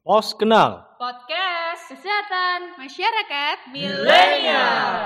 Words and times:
Pos 0.00 0.32
kenal. 0.32 0.96
Podcast 0.96 1.92
Kesehatan 1.92 2.72
Masyarakat 2.80 3.56
Milenial. 3.68 4.96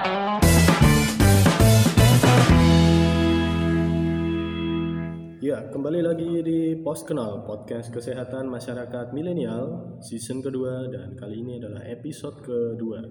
Ya, 5.43 5.67
kembali 5.67 5.99
lagi 5.99 6.47
di 6.47 6.79
Pos 6.79 7.03
Kenal, 7.03 7.43
podcast 7.43 7.91
kesehatan 7.91 8.47
masyarakat 8.47 9.11
milenial, 9.11 9.99
season 9.99 10.39
kedua, 10.39 10.87
dan 10.87 11.19
kali 11.19 11.43
ini 11.43 11.59
adalah 11.59 11.83
episode 11.91 12.39
kedua. 12.47 13.03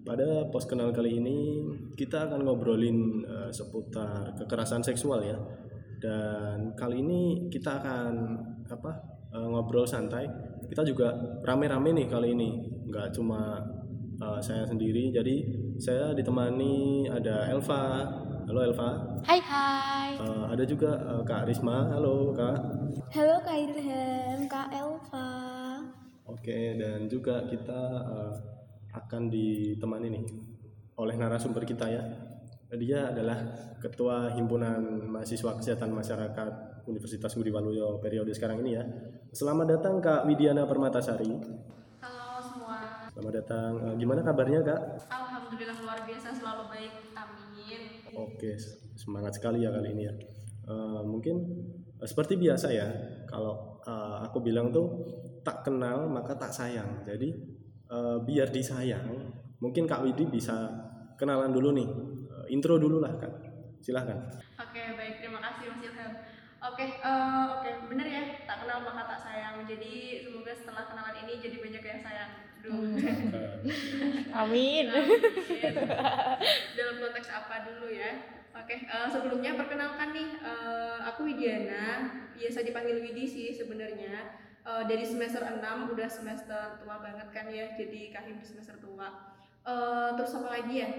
Pada 0.00 0.48
Pos 0.48 0.64
Kenal 0.64 0.96
kali 0.96 1.20
ini, 1.20 1.60
kita 1.92 2.24
akan 2.24 2.40
ngobrolin 2.40 3.20
eh, 3.20 3.50
seputar 3.52 4.32
kekerasan 4.32 4.80
seksual 4.80 5.20
ya. 5.20 5.36
Dan 6.00 6.72
kali 6.72 7.04
ini 7.04 7.52
kita 7.52 7.84
akan 7.84 8.12
apa 8.72 8.92
eh, 9.36 9.44
ngobrol 9.44 9.84
santai. 9.84 10.55
Kita 10.66 10.82
juga 10.82 11.14
rame-rame 11.46 11.94
nih 11.94 12.06
kali 12.10 12.34
ini, 12.34 12.50
nggak 12.90 13.14
cuma 13.14 13.62
eh, 14.18 14.40
saya 14.42 14.66
sendiri. 14.66 15.14
Jadi 15.14 15.36
saya 15.78 16.12
ditemani 16.12 17.06
ada 17.06 17.50
Elva. 17.50 18.04
Halo 18.46 18.62
Elva. 18.62 18.90
Hai 19.26 19.42
hai 19.42 20.10
Eh, 20.16 20.44
ada 20.48 20.64
juga 20.64 20.96
eh, 20.96 21.22
Kak 21.26 21.44
Risma. 21.50 21.92
Halo 21.92 22.32
Kak. 22.32 22.58
Halo 23.12 23.36
Kak 23.44 23.56
Ilham, 23.58 24.48
Kak 24.48 24.68
Elva. 24.72 25.30
Oke, 26.26 26.74
dan 26.78 27.06
juga 27.06 27.44
kita 27.46 27.80
eh, 28.06 28.32
akan 28.96 29.28
ditemani 29.28 30.08
nih 30.08 30.24
oleh 30.96 31.14
narasumber 31.20 31.62
kita 31.68 31.86
ya. 31.90 32.02
Dia 32.66 33.14
adalah 33.14 33.38
Ketua 33.78 34.34
Himpunan 34.34 35.06
Mahasiswa 35.06 35.54
Kesehatan 35.54 35.94
Masyarakat 35.94 36.52
Universitas 36.90 37.30
Budi 37.38 37.54
Waluyo 37.54 38.02
periode 38.02 38.34
sekarang 38.34 38.58
ini 38.66 38.74
ya. 38.74 38.82
Selamat 39.36 39.68
datang 39.68 40.00
Kak 40.00 40.24
Widiana 40.24 40.64
Permatasari. 40.64 41.28
Halo 42.00 42.40
semua 42.40 43.04
Selamat 43.12 43.32
datang. 43.36 43.72
Eh, 43.84 43.94
gimana 44.00 44.24
kabarnya 44.24 44.64
Kak? 44.64 44.80
Alhamdulillah 45.12 45.76
luar 45.84 46.00
biasa 46.08 46.32
selalu 46.32 46.72
baik 46.72 46.92
Amin 47.12 47.80
Oke, 48.16 48.56
semangat 48.96 49.36
sekali 49.36 49.60
ya 49.60 49.68
kali 49.68 49.92
ini 49.92 50.08
ya. 50.08 50.14
Eh, 50.72 51.00
mungkin 51.04 51.36
eh, 52.00 52.08
seperti 52.08 52.40
biasa 52.40 52.72
ya, 52.72 52.88
kalau 53.28 53.76
eh, 53.84 54.24
aku 54.24 54.40
bilang 54.40 54.72
tuh 54.72 55.04
tak 55.44 55.68
kenal 55.68 56.08
maka 56.08 56.32
tak 56.40 56.56
sayang. 56.56 57.04
Jadi 57.04 57.28
eh, 57.92 58.16
biar 58.24 58.48
disayang, 58.48 59.04
mungkin 59.60 59.84
Kak 59.84 60.00
Widi 60.00 60.32
bisa 60.32 60.64
kenalan 61.20 61.52
dulu 61.52 61.76
nih, 61.76 61.88
Eh, 62.40 62.56
intro 62.56 62.80
dulu 62.80 63.04
lah 63.04 63.12
Kak. 63.20 63.32
Silahkan. 63.84 64.16
Oke 64.56 64.96
baik 64.96 65.20
terima 65.20 65.44
kasih 65.44 65.76
Mas 65.76 65.84
Ilham 65.84 66.12
Oke 66.66 66.84
eh, 66.98 67.44
oke 67.54 67.68
bener 67.92 68.06
ya 68.10 68.22
tak 68.42 68.66
kenal 68.66 68.82
maka 68.82 69.06
tak 69.06 69.20
sayang 69.22 69.62
Jadi 69.68 70.26
semoga 70.26 70.50
setelah 70.50 70.84
kenalan 70.90 71.16
ini 71.22 71.32
jadi 71.38 71.56
banyak 71.62 71.82
yang 71.82 72.00
sayang 72.02 72.30
Duh. 72.66 72.82
Eh, 72.98 74.34
Amin. 74.42 74.84
Amin. 74.90 75.14
Dalam 76.74 76.96
konteks 76.98 77.28
apa 77.30 77.62
dulu 77.70 77.86
ya? 77.94 78.42
Oke, 78.56 78.88
eh, 78.88 79.08
sebelumnya 79.12 79.54
perkenalkan 79.54 80.16
nih, 80.16 80.28
eh, 80.40 80.98
aku 81.04 81.28
Widiana, 81.28 82.10
biasa 82.34 82.64
dipanggil 82.64 83.04
Widi 83.04 83.22
sih 83.28 83.52
sebenarnya. 83.52 84.34
Eh, 84.66 84.82
dari 84.88 85.04
semester 85.06 85.44
6 85.46 85.94
udah 85.94 86.08
semester 86.10 86.80
tua 86.82 86.98
banget 86.98 87.28
kan 87.30 87.46
ya, 87.52 87.70
jadi 87.76 88.10
kahim 88.10 88.40
di 88.40 88.46
semester 88.48 88.74
tua. 88.82 89.36
Eh, 89.62 90.08
terus 90.18 90.34
apa 90.40 90.48
lagi 90.58 90.74
ya? 90.82 90.90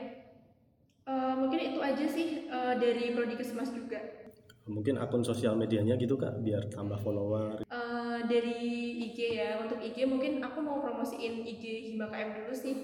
Eh, 1.08 1.34
mungkin 1.36 1.60
itu 1.60 1.80
aja 1.84 2.06
sih 2.08 2.48
eh, 2.48 2.74
dari 2.80 3.12
Prodi 3.12 3.36
Kesmas 3.36 3.74
juga. 3.74 4.27
Mungkin 4.68 5.00
akun 5.00 5.24
sosial 5.24 5.56
medianya 5.56 5.96
gitu 5.96 6.20
Kak, 6.20 6.44
biar 6.44 6.68
tambah 6.68 7.00
follower. 7.00 7.64
Eh, 7.64 8.20
dari 8.28 8.60
IG 9.10 9.40
ya, 9.40 9.64
untuk 9.64 9.80
IG 9.80 10.04
mungkin 10.06 10.44
aku 10.44 10.60
mau 10.60 10.84
promosiin 10.84 11.48
IG 11.48 11.92
Hima 11.92 12.12
KM 12.12 12.44
dulu 12.44 12.54
sih. 12.54 12.76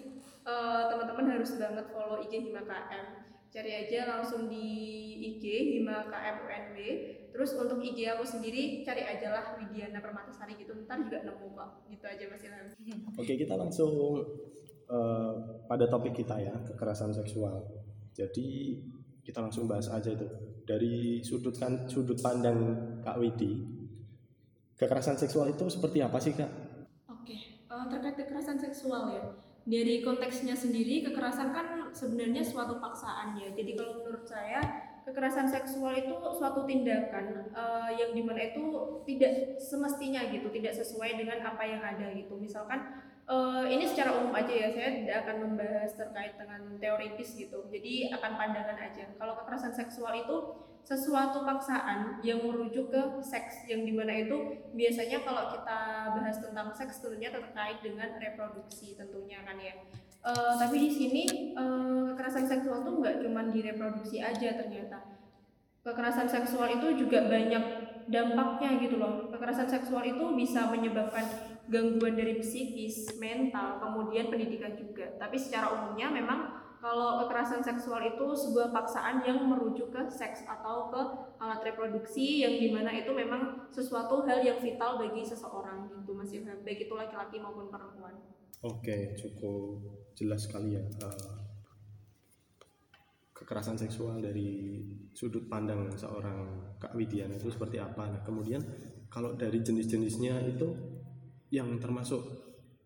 Eh, 0.43 0.83
teman-teman 0.87 1.39
harus 1.39 1.59
banget 1.59 1.85
follow 1.91 2.23
IG 2.23 2.49
Hima 2.49 2.63
KM. 2.63 3.05
Cari 3.53 3.71
aja 3.85 4.17
langsung 4.17 4.49
di 4.49 4.65
IG 5.21 5.43
Hima 5.77 6.07
KM 6.09 6.35
UNB. 6.47 6.77
Terus 7.35 7.51
untuk 7.59 7.83
IG 7.83 8.07
aku 8.09 8.25
sendiri 8.25 8.81
cari 8.81 9.03
aja 9.03 9.27
lah 9.29 9.45
Widiana 9.59 9.99
Permatasari 9.99 10.57
gitu. 10.57 10.73
Ntar 10.87 11.05
juga 11.05 11.21
nemu 11.21 11.47
kok. 11.53 11.69
Gitu 11.91 12.05
aja 12.07 12.23
Mas 12.31 12.43
Ilham. 12.47 12.67
Oke, 13.21 13.33
kita 13.37 13.53
langsung 13.59 14.23
eh, 14.87 15.33
pada 15.67 15.85
topik 15.91 16.15
kita 16.15 16.39
ya, 16.39 16.55
kekerasan 16.65 17.11
seksual. 17.13 17.61
Jadi 18.13 18.79
kita 19.23 19.39
langsung 19.39 19.65
bahas 19.65 19.87
aja 19.87 20.11
itu 20.11 20.27
dari 20.63 21.19
sudut 21.23 21.55
kan 21.55 21.87
sudut 21.87 22.19
pandang 22.19 22.75
Kak 23.03 23.19
Widi. 23.19 23.63
Kekerasan 24.79 25.15
seksual 25.19 25.53
itu 25.53 25.67
seperti 25.69 26.03
apa 26.03 26.17
sih 26.19 26.33
Kak? 26.35 26.51
Oke, 27.11 27.37
eh, 27.67 27.85
terkait 27.87 28.15
kekerasan 28.19 28.59
seksual 28.59 29.15
ya. 29.15 29.23
Dari 29.63 30.03
konteksnya 30.03 30.59
sendiri, 30.59 31.07
kekerasan 31.07 31.55
kan 31.55 31.87
sebenarnya 31.95 32.43
suatu 32.43 32.83
paksaan 32.83 33.39
ya. 33.39 33.55
Jadi 33.55 33.79
kalau 33.79 34.03
menurut 34.03 34.27
saya, 34.27 34.59
kekerasan 35.07 35.47
seksual 35.47 35.95
itu 35.95 36.11
suatu 36.35 36.67
tindakan 36.67 37.47
eh, 37.51 37.89
yang 37.95 38.11
di 38.11 38.23
mana 38.23 38.51
itu 38.51 38.63
tidak 39.07 39.59
semestinya 39.59 40.27
gitu, 40.31 40.51
tidak 40.51 40.73
sesuai 40.75 41.15
dengan 41.15 41.43
apa 41.47 41.63
yang 41.63 41.79
ada 41.79 42.11
gitu. 42.11 42.35
Misalkan 42.35 43.03
eh, 43.27 43.62
ini 43.73 43.89
secara 43.89 44.13
umum 44.21 44.33
aja 44.37 44.53
ya, 44.53 44.69
saya 44.69 44.89
tidak 45.01 45.15
akan 45.25 45.35
membahas 45.49 45.91
terkait 45.97 46.33
dengan 46.37 46.61
teoritis 46.77 47.33
gitu. 47.33 47.65
Jadi 47.73 48.13
akan 48.13 48.31
pandangan 48.37 48.77
aja. 48.77 49.09
Kalau 49.17 49.33
kekerasan 49.41 49.73
seksual 49.73 50.13
itu 50.13 50.35
sesuatu 50.83 51.47
paksaan 51.47 52.19
yang 52.21 52.43
merujuk 52.43 52.91
ke 52.91 53.01
seks 53.23 53.65
yang 53.71 53.87
di 53.87 53.95
mana 53.95 54.27
itu 54.27 54.35
biasanya 54.75 55.23
kalau 55.23 55.47
kita 55.47 56.11
bahas 56.11 56.37
tentang 56.43 56.75
seks 56.75 56.99
tentunya 56.99 57.31
terkait 57.31 57.79
dengan 57.79 58.19
reproduksi 58.19 58.91
tentunya 58.99 59.39
kan 59.47 59.55
ya 59.55 59.79
Eh, 60.23 60.53
tapi 60.55 60.87
di 60.87 60.87
sini 60.87 61.51
eh, 61.51 62.01
kekerasan 62.15 62.47
seksual 62.47 62.87
tuh 62.87 63.03
nggak 63.03 63.19
cuma 63.19 63.43
di 63.51 63.59
reproduksi 63.59 64.23
aja 64.23 64.55
ternyata 64.55 65.03
kekerasan 65.83 66.31
seksual 66.31 66.71
itu 66.79 66.95
juga 66.95 67.27
banyak 67.27 67.63
dampaknya 68.07 68.79
gitu 68.79 69.03
loh 69.03 69.27
kekerasan 69.27 69.67
seksual 69.67 69.99
itu 69.99 70.23
bisa 70.31 70.71
menyebabkan 70.71 71.27
gangguan 71.71 72.19
dari 72.19 72.39
psikis 72.43 73.15
mental 73.19 73.79
kemudian 73.79 74.27
pendidikan 74.27 74.75
juga. 74.75 75.15
Tapi 75.15 75.39
secara 75.39 75.71
umumnya 75.71 76.11
memang 76.11 76.63
kalau 76.83 77.23
kekerasan 77.23 77.63
seksual 77.63 78.03
itu 78.03 78.27
sebuah 78.35 78.75
paksaan 78.75 79.23
yang 79.23 79.47
merujuk 79.47 79.87
ke 79.87 80.03
seks 80.11 80.43
atau 80.43 80.91
ke 80.91 81.01
alat 81.39 81.63
reproduksi 81.63 82.43
yang 82.43 82.59
di 82.59 82.75
mana 82.75 82.91
itu 82.91 83.15
memang 83.15 83.71
sesuatu 83.71 84.27
hal 84.27 84.43
yang 84.43 84.59
vital 84.59 84.99
bagi 84.99 85.23
seseorang 85.23 85.87
gitu 85.87 86.11
Mas 86.11 86.35
Ilham. 86.35 86.59
Baik 86.67 86.91
itu 86.91 86.93
laki-laki 86.99 87.39
maupun 87.39 87.71
perempuan. 87.71 88.19
Oke, 88.67 89.15
cukup 89.15 89.79
jelas 90.11 90.43
sekali 90.43 90.75
ya 90.75 90.83
eh, 90.83 91.31
kekerasan 93.31 93.79
seksual 93.79 94.19
dari 94.19 94.83
sudut 95.15 95.47
pandang 95.47 95.87
seorang 95.95 96.71
Kak 96.83 96.95
Widiana 96.99 97.39
itu 97.39 97.47
seperti 97.47 97.79
apa. 97.79 98.11
Nah, 98.11 98.21
kemudian 98.27 98.59
kalau 99.07 99.39
dari 99.39 99.63
jenis-jenisnya 99.63 100.51
itu 100.51 100.67
yang 101.53 101.77
termasuk 101.77 102.25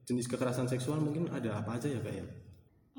jenis 0.03 0.27
kekerasan 0.27 0.67
seksual 0.67 0.99
mungkin 0.99 1.31
ada 1.31 1.63
apa 1.63 1.79
aja 1.79 1.87
ya 1.87 2.03
Kak 2.03 2.11
ya? 2.11 2.25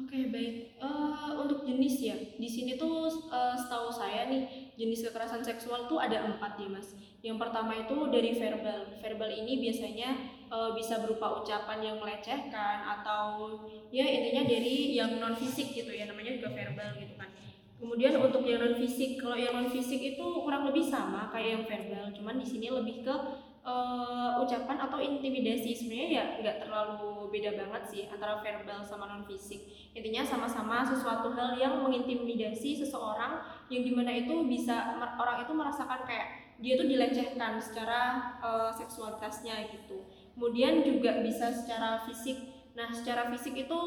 Oke 0.01 0.33
baik 0.33 0.69
Eh, 0.79 1.31
untuk 1.35 1.67
jenis 1.67 1.99
ya 1.99 2.15
di 2.39 2.47
sini 2.47 2.79
tuh 2.79 3.11
eh, 3.11 3.55
setahu 3.59 3.91
saya 3.91 4.31
nih 4.31 4.71
jenis 4.79 5.11
kekerasan 5.11 5.43
seksual 5.43 5.91
tuh 5.91 5.99
ada 5.99 6.23
empat 6.23 6.55
ya 6.55 6.71
mas. 6.71 6.95
Yang 7.19 7.43
pertama 7.43 7.75
itu 7.75 8.07
dari 8.07 8.31
verbal. 8.31 8.95
Verbal 9.03 9.31
ini 9.43 9.59
biasanya 9.59 10.15
eh, 10.47 10.71
bisa 10.79 11.03
berupa 11.03 11.43
ucapan 11.43 11.83
yang 11.83 11.97
melecehkan 11.99 12.87
atau 12.87 13.59
ya 13.91 14.07
intinya 14.07 14.47
dari 14.47 14.95
yang 14.95 15.19
non 15.19 15.35
fisik 15.35 15.75
gitu 15.75 15.91
ya 15.91 16.07
namanya 16.07 16.39
juga 16.39 16.55
verbal 16.55 16.95
gitu 16.95 17.19
kan. 17.19 17.35
Kemudian 17.83 18.15
untuk 18.23 18.47
yang 18.47 18.63
non 18.63 18.79
fisik, 18.79 19.19
kalau 19.19 19.35
yang 19.35 19.59
non 19.59 19.67
fisik 19.67 19.99
itu 19.99 20.27
kurang 20.47 20.63
lebih 20.63 20.87
sama 20.87 21.27
kayak 21.35 21.59
yang 21.59 21.65
verbal, 21.67 22.07
cuman 22.15 22.39
di 22.39 22.47
sini 22.47 22.71
lebih 22.71 23.03
ke 23.03 23.15
eh, 23.63 24.31
ucapan 24.43 24.79
atau 24.79 24.99
intimidasi 24.99 25.75
sebenarnya 25.75 26.09
ya 26.09 26.25
nggak 26.41 26.57
terlalu 26.67 27.31
beda 27.31 27.55
banget 27.55 27.83
sih 27.87 28.03
antara 28.09 28.41
verbal 28.41 28.81
sama 28.83 29.07
non 29.07 29.23
fisik. 29.25 29.67
Intinya 29.95 30.25
sama-sama 30.25 30.83
sesuatu 30.83 31.35
hal 31.35 31.59
yang 31.59 31.83
mengintimidasi 31.83 32.79
seseorang 32.79 33.43
yang 33.69 33.83
di 33.85 33.93
mana 33.93 34.15
itu 34.15 34.47
bisa 34.49 34.97
orang 35.19 35.45
itu 35.45 35.53
merasakan 35.53 36.03
kayak 36.09 36.57
dia 36.59 36.75
tuh 36.75 36.89
dilecehkan 36.91 37.63
secara 37.63 38.35
eh, 38.43 38.71
seksualitasnya 38.75 39.71
gitu. 39.71 40.09
Kemudian 40.35 40.83
juga 40.87 41.23
bisa 41.23 41.51
secara 41.51 42.03
fisik. 42.07 42.71
Nah 42.79 42.91
secara 42.95 43.27
fisik 43.31 43.55
itu 43.67 43.81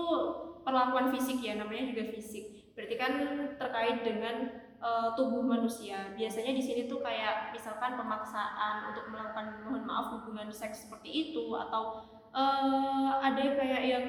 perlakuan 0.62 1.10
fisik 1.10 1.42
ya 1.42 1.57
namanya 1.57 1.90
juga 1.92 2.12
fisik. 2.13 2.72
Berarti 2.78 2.95
kan 2.95 3.13
terkait 3.57 3.98
dengan 4.06 4.61
eh, 4.81 5.10
tubuh 5.13 5.45
manusia. 5.45 6.12
Biasanya 6.18 6.51
di 6.57 6.63
sini 6.63 6.81
tuh 6.89 7.00
kayak 7.06 7.54
misalkan 7.54 7.94
pemaksaan 7.95 8.89
untuk 8.92 9.13
melakukan 9.13 9.62
mohon 9.63 9.86
maaf 9.86 10.18
hubungan 10.18 10.50
seks 10.50 10.89
seperti 10.89 11.30
itu 11.30 11.54
atau 11.54 12.10
eh, 12.33 13.10
ada 13.22 13.45
kayak 13.56 13.81
yang 13.86 14.06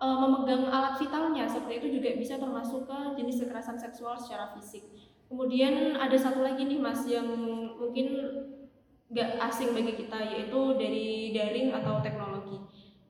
eh, 0.00 0.16
memegang 0.18 0.66
alat 0.72 0.96
vitalnya 0.96 1.44
seperti 1.44 1.84
itu 1.84 1.88
juga 2.00 2.10
bisa 2.16 2.34
termasuk 2.40 2.88
ke 2.88 2.98
jenis 3.20 3.44
kekerasan 3.44 3.76
seksual 3.76 4.16
secara 4.16 4.56
fisik. 4.56 4.88
Kemudian 5.28 5.96
ada 5.96 6.16
satu 6.16 6.44
lagi 6.44 6.68
nih 6.68 6.76
mas 6.76 7.08
yang 7.08 7.24
mungkin 7.76 8.20
nggak 9.12 9.30
asing 9.44 9.76
bagi 9.76 9.92
kita 9.96 10.18
yaitu 10.24 10.60
dari 10.80 11.36
daring 11.36 11.72
atau 11.72 12.00
teknologi. 12.00 12.56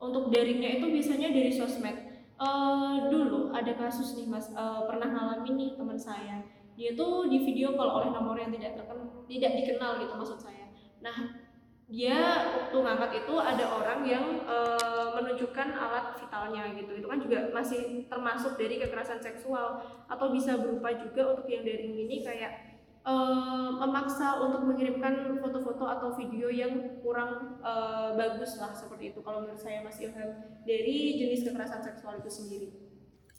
daringnya 0.02 0.82
itu 0.82 0.86
biasanya 0.90 1.30
dari 1.30 1.50
sosmed. 1.54 1.94
Eh, 2.42 2.94
dulu 3.06 3.54
ada 3.54 3.70
kasus 3.78 4.18
nih 4.18 4.26
mas, 4.26 4.50
eh, 4.50 4.80
pernah 4.90 5.06
ngalamin 5.06 5.54
nih 5.54 5.70
teman 5.78 5.94
saya. 5.94 6.42
Dia 6.82 6.98
di 7.30 7.38
video 7.46 7.78
call 7.78 7.94
oleh 7.94 8.10
nomor 8.10 8.34
yang 8.34 8.50
tidak 8.50 8.74
terkenal, 8.74 9.22
tidak 9.30 9.52
dikenal 9.54 10.02
gitu 10.02 10.12
maksud 10.18 10.38
saya. 10.42 10.66
Nah 10.98 11.38
dia 11.86 12.18
waktu 12.58 12.74
ngangkat 12.74 13.10
itu 13.22 13.34
ada 13.38 13.64
orang 13.70 14.00
yang 14.02 14.42
eh, 14.42 15.08
menunjukkan 15.14 15.68
alat 15.78 16.18
vitalnya 16.18 16.74
gitu. 16.74 16.90
Itu 16.98 17.06
kan 17.06 17.22
juga 17.22 17.54
masih 17.54 18.10
termasuk 18.10 18.58
dari 18.58 18.82
kekerasan 18.82 19.22
seksual 19.22 19.78
atau 20.10 20.26
bisa 20.34 20.58
berupa 20.58 20.90
juga 20.98 21.38
untuk 21.38 21.46
yang 21.46 21.62
daring 21.62 21.94
ini 21.94 22.26
kayak 22.26 22.72
uh, 23.06 23.70
memaksa 23.82 24.42
untuk 24.42 24.62
mengirimkan 24.66 25.38
foto-foto 25.38 25.84
atau 25.86 26.08
video 26.14 26.48
yang 26.50 27.02
kurang 27.02 27.58
uh, 27.62 28.14
bagus 28.14 28.58
lah 28.58 28.70
seperti 28.70 29.14
itu 29.14 29.20
kalau 29.22 29.42
menurut 29.42 29.58
saya 29.58 29.82
Mas 29.82 29.98
Ilham 29.98 30.62
dari 30.62 31.18
jenis 31.18 31.46
kekerasan 31.46 31.82
seksual 31.82 32.22
itu 32.22 32.30
sendiri. 32.30 32.68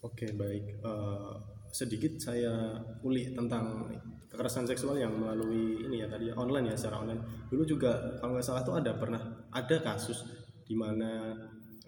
Oke 0.04 0.36
baik 0.36 0.84
uh, 0.84 1.53
sedikit 1.74 2.22
saya 2.22 2.78
ulik 3.02 3.34
tentang 3.34 3.90
kekerasan 4.30 4.70
seksual 4.70 4.94
yang 4.94 5.18
melalui 5.18 5.81
ini 5.90 6.06
ya 6.06 6.08
tadi 6.08 6.30
online 6.30 6.70
ya 6.70 6.75
secara 6.78 7.02
online 7.02 7.50
dulu 7.50 7.66
juga 7.66 8.22
kalau 8.22 8.38
nggak 8.38 8.46
salah 8.46 8.62
tuh 8.62 8.78
ada 8.78 8.94
pernah 8.94 9.22
ada 9.50 9.81
kasus 9.81 10.22
di 10.62 10.78
mana 10.78 11.34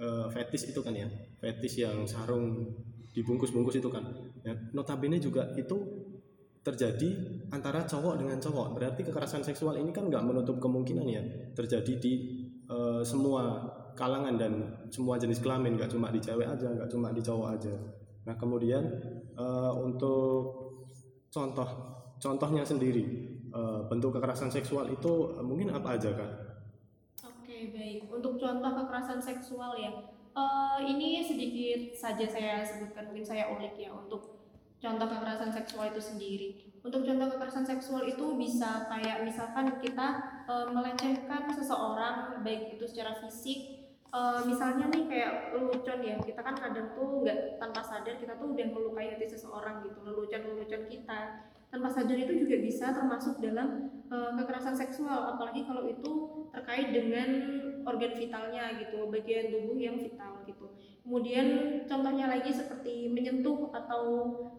uh, 0.02 0.26
fetis 0.34 0.74
itu 0.74 0.82
kan 0.82 0.98
ya 0.98 1.06
fetis 1.38 1.86
yang 1.86 2.02
sarung 2.10 2.66
dibungkus-bungkus 3.14 3.78
itu 3.78 3.88
kan 3.94 4.04
ya, 4.42 4.58
notabene 4.74 5.22
juga 5.22 5.54
itu 5.54 5.78
terjadi 6.66 7.10
antara 7.54 7.86
cowok 7.86 8.18
dengan 8.18 8.42
cowok. 8.42 8.74
Berarti 8.74 9.06
kekerasan 9.06 9.46
seksual 9.46 9.78
ini 9.78 9.94
kan 9.94 10.10
nggak 10.10 10.26
menutup 10.26 10.58
kemungkinan 10.58 11.06
ya 11.06 11.22
terjadi 11.54 11.94
di 12.02 12.14
uh, 12.66 13.06
semua 13.06 13.62
kalangan 13.94 14.34
dan 14.36 14.54
semua 14.90 15.22
jenis 15.22 15.40
kelamin, 15.46 15.78
nggak 15.78 15.94
cuma 15.94 16.10
di 16.10 16.18
cewek 16.18 16.50
aja, 16.50 16.68
nggak 16.74 16.90
cuma 16.90 17.14
di 17.14 17.22
cowok 17.22 17.48
aja. 17.54 17.76
Nah 18.26 18.36
kemudian 18.38 18.84
uh, 19.38 19.74
untuk 19.78 20.74
contoh 21.30 21.68
contohnya 22.18 22.66
sendiri 22.66 23.38
uh, 23.54 23.86
bentuk 23.86 24.18
kekerasan 24.18 24.50
seksual 24.50 24.90
itu 24.90 25.38
uh, 25.38 25.46
mungkin 25.46 25.74
apa 25.74 25.98
aja 25.98 26.12
kan? 26.14 26.32
Oke 27.22 27.70
baik 27.70 28.10
untuk 28.10 28.42
contoh 28.42 28.72
kekerasan 28.84 29.22
seksual 29.22 29.78
ya 29.78 29.94
uh, 30.34 30.78
ini 30.82 31.22
sedikit 31.22 31.94
saja 31.94 32.26
saya 32.26 32.66
sebutkan 32.66 33.14
mungkin 33.14 33.26
saya 33.26 33.54
ulik 33.54 33.78
ya 33.78 33.94
untuk 33.94 34.36
contoh 34.86 35.08
kekerasan 35.10 35.52
seksual 35.54 35.86
itu 35.90 36.02
sendiri. 36.02 36.50
Untuk 36.86 37.02
contoh 37.02 37.28
kekerasan 37.34 37.66
seksual 37.66 38.06
itu 38.06 38.38
bisa 38.38 38.86
kayak 38.86 39.26
misalkan 39.26 39.82
kita 39.82 40.22
e, 40.46 40.54
melecehkan 40.70 41.50
seseorang 41.50 42.46
baik 42.46 42.78
itu 42.78 42.86
secara 42.86 43.18
fisik 43.18 43.85
e, 44.16 44.20
misalnya 44.48 44.86
nih 44.88 45.04
kayak 45.12 45.34
lelucon 45.52 46.00
ya 46.00 46.16
kita 46.24 46.40
kan 46.40 46.56
kadang 46.56 46.96
tuh 46.96 47.24
nggak 47.24 47.60
tanpa 47.60 47.84
sadar 47.84 48.16
kita 48.16 48.40
tuh 48.40 48.56
udah 48.56 48.68
melukai 48.72 49.12
hati 49.12 49.28
seseorang 49.28 49.84
gitu 49.84 50.00
lelucon-lelucon 50.08 50.88
kita. 50.88 51.52
Tanpa 51.66 51.92
sadar 51.92 52.16
itu 52.16 52.32
juga 52.40 52.56
bisa 52.64 52.96
termasuk 52.96 53.44
dalam 53.44 53.92
e, 54.08 54.16
kekerasan 54.40 54.76
seksual 54.80 55.36
apalagi 55.36 55.68
kalau 55.68 55.84
itu 55.84 56.12
terkait 56.56 56.96
dengan 56.96 57.28
organ 57.84 58.16
vitalnya 58.16 58.80
gitu 58.80 59.12
bagian 59.12 59.52
tubuh 59.52 59.76
yang 59.76 60.00
vital 60.00 60.40
gitu. 60.48 60.72
Kemudian 61.04 61.48
contohnya 61.86 62.32
lagi 62.32 62.50
seperti 62.50 63.12
menyentuh 63.12 63.70
atau 63.76 64.04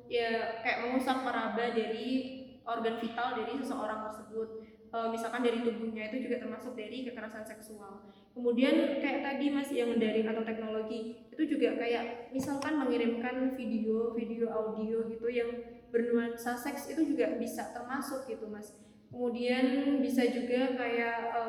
ya 0.06 0.60
kayak 0.62 0.86
mengusap 0.86 1.24
meraba 1.24 1.72
dari 1.72 2.44
organ 2.66 2.98
vital 2.98 3.28
dari 3.40 3.52
seseorang 3.58 4.04
tersebut 4.10 4.75
misalkan 5.12 5.44
dari 5.44 5.60
tubuhnya 5.62 6.08
itu 6.08 6.28
juga 6.28 6.42
termasuk 6.42 6.72
dari 6.74 7.06
kekerasan 7.06 7.44
seksual 7.44 8.06
kemudian 8.32 9.00
kayak 9.00 9.20
tadi 9.24 9.52
mas 9.52 9.70
yang 9.72 9.96
dari 9.96 10.24
atau 10.24 10.42
teknologi 10.44 11.28
itu 11.32 11.42
juga 11.44 11.76
kayak 11.76 12.32
misalkan 12.32 12.80
mengirimkan 12.80 13.56
video 13.56 14.12
video 14.16 14.46
audio 14.52 15.04
gitu 15.08 15.26
yang 15.28 15.50
bernuansa 15.92 16.56
seks 16.56 16.92
itu 16.92 17.14
juga 17.14 17.36
bisa 17.36 17.72
termasuk 17.72 18.28
gitu 18.28 18.48
mas 18.48 18.76
kemudian 19.12 19.98
bisa 20.02 20.28
juga 20.28 20.76
kayak 20.76 21.18
e, 21.32 21.42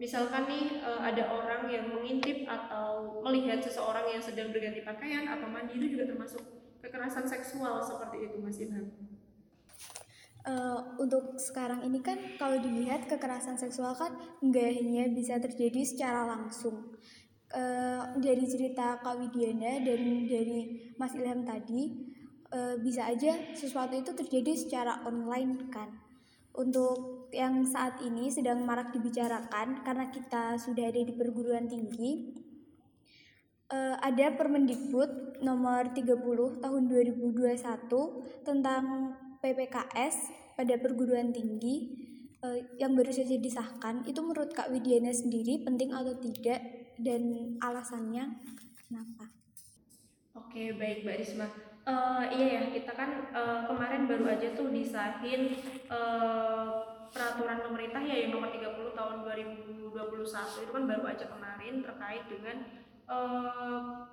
misalkan 0.00 0.48
nih 0.48 0.80
uh, 0.80 1.04
ada 1.04 1.28
orang 1.28 1.68
yang 1.68 1.92
mengintip 1.92 2.48
atau 2.48 3.20
melihat 3.20 3.60
seseorang 3.60 4.08
yang 4.08 4.22
sedang 4.24 4.48
berganti 4.48 4.80
pakaian 4.80 5.28
atau 5.28 5.44
mandi 5.44 5.76
itu 5.76 5.92
juga 5.92 6.08
termasuk 6.08 6.40
kekerasan 6.80 7.28
seksual 7.28 7.84
seperti 7.84 8.32
itu 8.32 8.40
Mas 8.40 8.56
Ilham. 8.56 8.88
Uh, 10.40 10.96
untuk 10.96 11.36
sekarang 11.36 11.84
ini 11.84 12.00
kan 12.00 12.16
kalau 12.40 12.56
dilihat 12.56 13.04
kekerasan 13.04 13.60
seksual 13.60 13.92
kan 13.92 14.16
nggak 14.40 14.72
hanya 14.72 15.04
bisa 15.12 15.36
terjadi 15.36 15.84
secara 15.84 16.24
langsung. 16.24 16.96
Uh, 17.50 18.14
dari 18.22 18.46
cerita 18.46 19.02
Kak 19.02 19.18
Widiana 19.18 19.82
dan 19.82 20.00
dari 20.30 20.90
Mas 20.94 21.12
Ilham 21.18 21.42
tadi 21.42 22.10
uh, 22.54 22.78
bisa 22.78 23.10
aja 23.10 23.36
sesuatu 23.58 23.98
itu 23.98 24.14
terjadi 24.14 24.54
secara 24.54 25.02
online 25.02 25.66
kan 25.66 25.90
untuk 26.54 27.30
yang 27.30 27.62
saat 27.62 28.02
ini 28.02 28.30
sedang 28.30 28.66
marak 28.66 28.90
dibicarakan 28.90 29.86
karena 29.86 30.10
kita 30.10 30.58
sudah 30.58 30.90
ada 30.90 31.02
di 31.02 31.14
perguruan 31.14 31.70
tinggi 31.70 32.34
uh, 33.70 33.96
ada 34.02 34.34
Permendikbud 34.34 35.42
nomor 35.46 35.94
30 35.94 36.62
tahun 36.62 36.82
2021 36.90 38.44
tentang 38.44 39.14
PPKS 39.40 40.16
pada 40.56 40.76
perguruan 40.76 41.32
tinggi 41.32 41.96
uh, 42.44 42.60
yang 42.76 42.92
baru 42.92 43.12
saja 43.12 43.36
disahkan 43.40 44.04
itu 44.04 44.20
menurut 44.20 44.52
Kak 44.52 44.68
Widiana 44.68 45.12
sendiri 45.12 45.64
penting 45.64 45.92
atau 45.92 46.16
tidak 46.20 46.60
dan 47.00 47.56
alasannya 47.64 48.36
kenapa? 48.86 49.24
Oke 50.36 50.76
baik 50.76 51.04
Mbak 51.04 51.18
Risma 51.20 51.48
Uh, 51.80 52.22
iya 52.28 52.60
ya, 52.60 52.62
kita 52.76 52.92
kan 52.92 53.32
uh, 53.32 53.64
kemarin 53.64 54.04
baru 54.04 54.36
aja 54.36 54.52
tuh 54.52 54.68
disahin 54.68 55.56
uh, 55.88 56.84
peraturan 57.08 57.64
pemerintah 57.64 58.04
ya 58.04 58.20
yang 58.20 58.36
nomor 58.36 58.52
30 58.52 58.92
tahun 58.92 59.16
2021 59.24 59.96
itu 60.60 60.70
kan 60.76 60.84
baru 60.84 61.04
aja 61.08 61.24
kemarin 61.32 61.80
terkait 61.80 62.24
dengan 62.28 62.56
uh, 63.08 64.06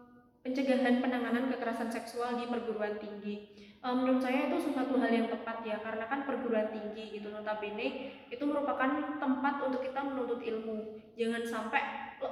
pencegahan 0.48 1.04
penanganan 1.04 1.52
kekerasan 1.52 1.92
seksual 1.92 2.40
di 2.40 2.48
perguruan 2.48 2.96
tinggi. 2.96 3.52
Uh, 3.84 3.94
menurut 3.94 4.24
saya 4.24 4.48
itu 4.48 4.58
suatu 4.58 4.96
hal 4.98 5.12
yang 5.12 5.28
tepat 5.28 5.62
ya 5.62 5.78
karena 5.84 6.08
kan 6.08 6.24
perguruan 6.24 6.72
tinggi 6.72 7.20
gitu 7.20 7.30
notabene 7.30 8.16
itu 8.32 8.42
merupakan 8.48 9.20
tempat 9.20 9.54
untuk 9.60 9.84
kita 9.84 10.00
menuntut 10.08 10.40
ilmu. 10.40 11.04
Jangan 11.20 11.44
sampai 11.44 11.84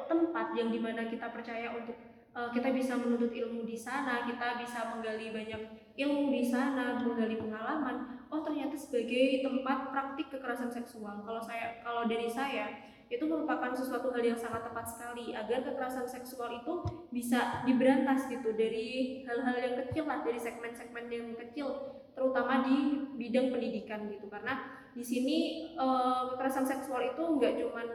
tempat 0.07 0.55
yang 0.55 0.71
di 0.71 0.79
mana 0.79 1.11
kita 1.11 1.29
percaya 1.29 1.75
untuk 1.75 1.99
uh, 2.31 2.49
kita 2.55 2.71
bisa 2.71 2.95
menuntut 2.95 3.35
ilmu 3.35 3.67
di 3.67 3.75
sana, 3.75 4.23
kita 4.23 4.63
bisa 4.63 4.95
menggali 4.95 5.35
banyak 5.35 5.61
ilmu 5.99 6.31
di 6.31 6.43
sana, 6.47 6.97
menggali 7.03 7.35
pengalaman. 7.35 8.25
Oh 8.31 8.41
ternyata 8.41 8.79
sebagai 8.79 9.43
tempat 9.43 9.91
praktik 9.91 10.31
kekerasan 10.31 10.71
seksual. 10.71 11.21
Kalau 11.27 11.43
saya, 11.43 11.83
kalau 11.83 12.07
dari 12.07 12.31
saya 12.31 12.94
itu 13.05 13.21
merupakan 13.29 13.69
sesuatu 13.69 14.09
hal 14.09 14.23
yang 14.25 14.39
sangat 14.39 14.65
tepat 14.65 14.85
sekali 14.89 15.37
agar 15.37 15.61
kekerasan 15.61 16.09
seksual 16.09 16.49
itu 16.57 16.81
bisa 17.13 17.61
diberantas 17.63 18.25
gitu 18.25 18.57
dari 18.57 19.21
hal-hal 19.29 19.55
yang 19.61 19.75
kecil 19.85 20.09
lah 20.09 20.25
dari 20.25 20.41
segmen-segmen 20.41 21.05
yang 21.13 21.27
kecil 21.37 22.01
terutama 22.17 22.65
di 22.65 23.05
bidang 23.19 23.53
pendidikan 23.53 24.09
gitu 24.09 24.25
karena 24.25 24.81
di 24.95 25.03
sini 25.03 25.37
uh, 25.75 26.33
kekerasan 26.33 26.65
seksual 26.65 27.03
itu 27.03 27.19
nggak 27.19 27.53
cuman 27.59 27.87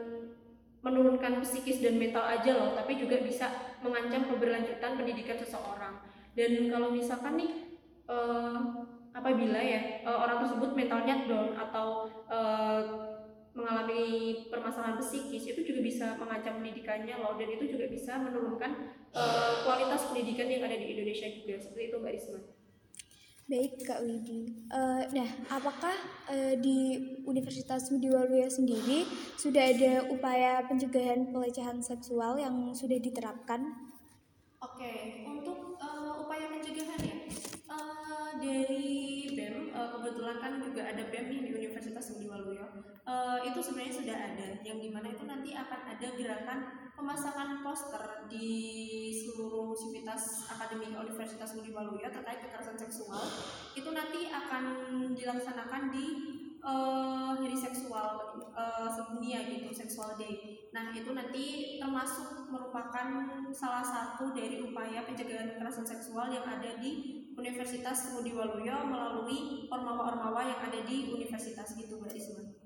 menurunkan 0.81 1.41
psikis 1.45 1.81
dan 1.81 2.01
mental 2.01 2.25
aja 2.25 2.57
loh, 2.57 2.73
tapi 2.73 2.97
juga 2.97 3.21
bisa 3.21 3.77
mengancam 3.85 4.25
keberlanjutan 4.25 4.97
pendidikan 4.97 5.37
seseorang. 5.37 6.01
Dan 6.33 6.73
kalau 6.73 6.89
misalkan 6.89 7.37
nih 7.37 7.51
uh, 8.09 8.81
apabila 9.13 9.61
ya 9.61 10.01
uh, 10.01 10.25
orang 10.25 10.41
tersebut 10.41 10.73
mentalnya 10.73 11.29
down 11.29 11.53
atau 11.53 12.09
mengalami 13.51 14.03
permasalahan 14.47 14.95
psikis 15.03 15.51
itu 15.51 15.61
juga 15.67 15.83
bisa 15.83 16.05
mengancam 16.15 16.63
pendidikannya 16.63 17.19
loh 17.19 17.35
dan 17.35 17.47
itu 17.51 17.67
juga 17.67 17.91
bisa 17.91 18.15
menurunkan 18.15 18.95
uh, 19.11 19.67
kualitas 19.67 20.07
pendidikan 20.07 20.47
yang 20.47 20.63
ada 20.63 20.79
di 20.79 20.87
Indonesia 20.95 21.27
juga 21.27 21.59
seperti 21.59 21.91
itu 21.91 21.97
Mbak 21.99 22.13
Risma. 22.15 22.39
Baik 23.51 23.83
Kak 23.83 23.99
Widi. 24.07 24.63
Uh, 24.71 25.03
nah, 25.11 25.27
apakah 25.51 25.91
uh, 26.31 26.55
di 26.55 26.95
Universitas 27.27 27.91
Mediwaluya 27.91 28.47
sendiri 28.47 29.03
sudah 29.35 29.75
ada 29.75 30.07
upaya 30.07 30.63
pencegahan 30.71 31.35
pelecehan 31.35 31.83
seksual 31.83 32.39
yang 32.39 32.71
sudah 32.71 32.95
diterapkan? 32.95 33.91
Oke, 34.63 35.27
untuk 35.27 35.75
uh, 35.83 36.23
upaya 36.23 36.47
pencegahan 36.47 37.01
ya, 37.03 37.17
uh, 37.67 38.39
dari 38.39 39.27
BEM 39.35 39.75
uh, 39.75 39.99
kebetulan 39.99 40.37
kan 40.39 40.53
juga 40.63 40.81
ada 40.87 41.03
BEM 41.11 41.25
nih 41.27 41.39
di 41.43 41.51
Universitas. 41.51 41.80
Uh, 43.01 43.41
itu 43.41 43.57
sebenarnya 43.57 43.95
sudah 43.97 44.17
ada, 44.29 44.47
yang 44.61 44.77
di 44.77 44.93
mana 44.93 45.09
itu 45.09 45.25
nanti 45.25 45.57
akan 45.57 45.81
ada 45.89 46.07
gerakan 46.13 46.59
pemasangan 47.01 47.65
poster 47.65 48.29
di 48.29 48.47
seluruh 49.09 49.73
sivitas 49.73 50.45
akademik 50.53 50.93
Universitas 50.93 51.57
Budi 51.57 51.73
Waluyo 51.73 52.13
terkait 52.13 52.45
kekerasan 52.45 52.77
seksual 52.77 53.25
itu 53.73 53.89
nanti 53.89 54.29
akan 54.29 54.63
dilaksanakan 55.17 55.89
di 55.89 56.05
uh, 56.61 57.33
hari 57.41 57.57
seksual 57.57 58.37
uh, 58.53 58.85
sedunia 58.85 59.41
gitu 59.49 59.73
seksual 59.73 60.13
day 60.13 60.61
nah 60.69 60.93
itu 60.93 61.09
nanti 61.09 61.77
termasuk 61.81 62.53
merupakan 62.53 63.07
salah 63.49 63.81
satu 63.81 64.29
dari 64.37 64.61
upaya 64.61 65.01
pencegahan 65.01 65.57
kekerasan 65.57 65.89
seksual 65.89 66.29
yang 66.29 66.45
ada 66.45 66.77
di 66.77 67.17
Universitas 67.33 68.13
Ngudi 68.13 68.37
Waluyo 68.37 68.85
melalui 68.85 69.65
ormawa-ormawa 69.73 70.45
yang 70.45 70.59
ada 70.61 70.85
di 70.85 71.09
universitas 71.15 71.73
gitu 71.79 71.97
Mbak 71.97 72.11
Risma. 72.11 72.60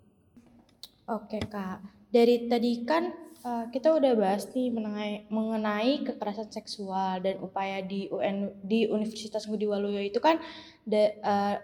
Oke 1.05 1.37
kak, 1.37 1.85
dari 2.09 2.49
tadi 2.49 2.81
kan 2.81 3.13
uh, 3.45 3.69
kita 3.69 3.93
udah 3.93 4.17
bahas 4.17 4.49
nih 4.57 4.73
mengenai, 4.73 5.29
mengenai 5.29 6.01
kekerasan 6.01 6.49
seksual 6.49 7.21
dan 7.21 7.37
upaya 7.45 7.85
di 7.85 8.09
UN 8.09 8.49
di 8.65 8.89
Universitas 8.89 9.45
Ngudi 9.45 9.69
Waluyo 9.69 10.01
itu 10.01 10.17
kan 10.17 10.41
da, 10.81 11.13
uh, 11.21 11.55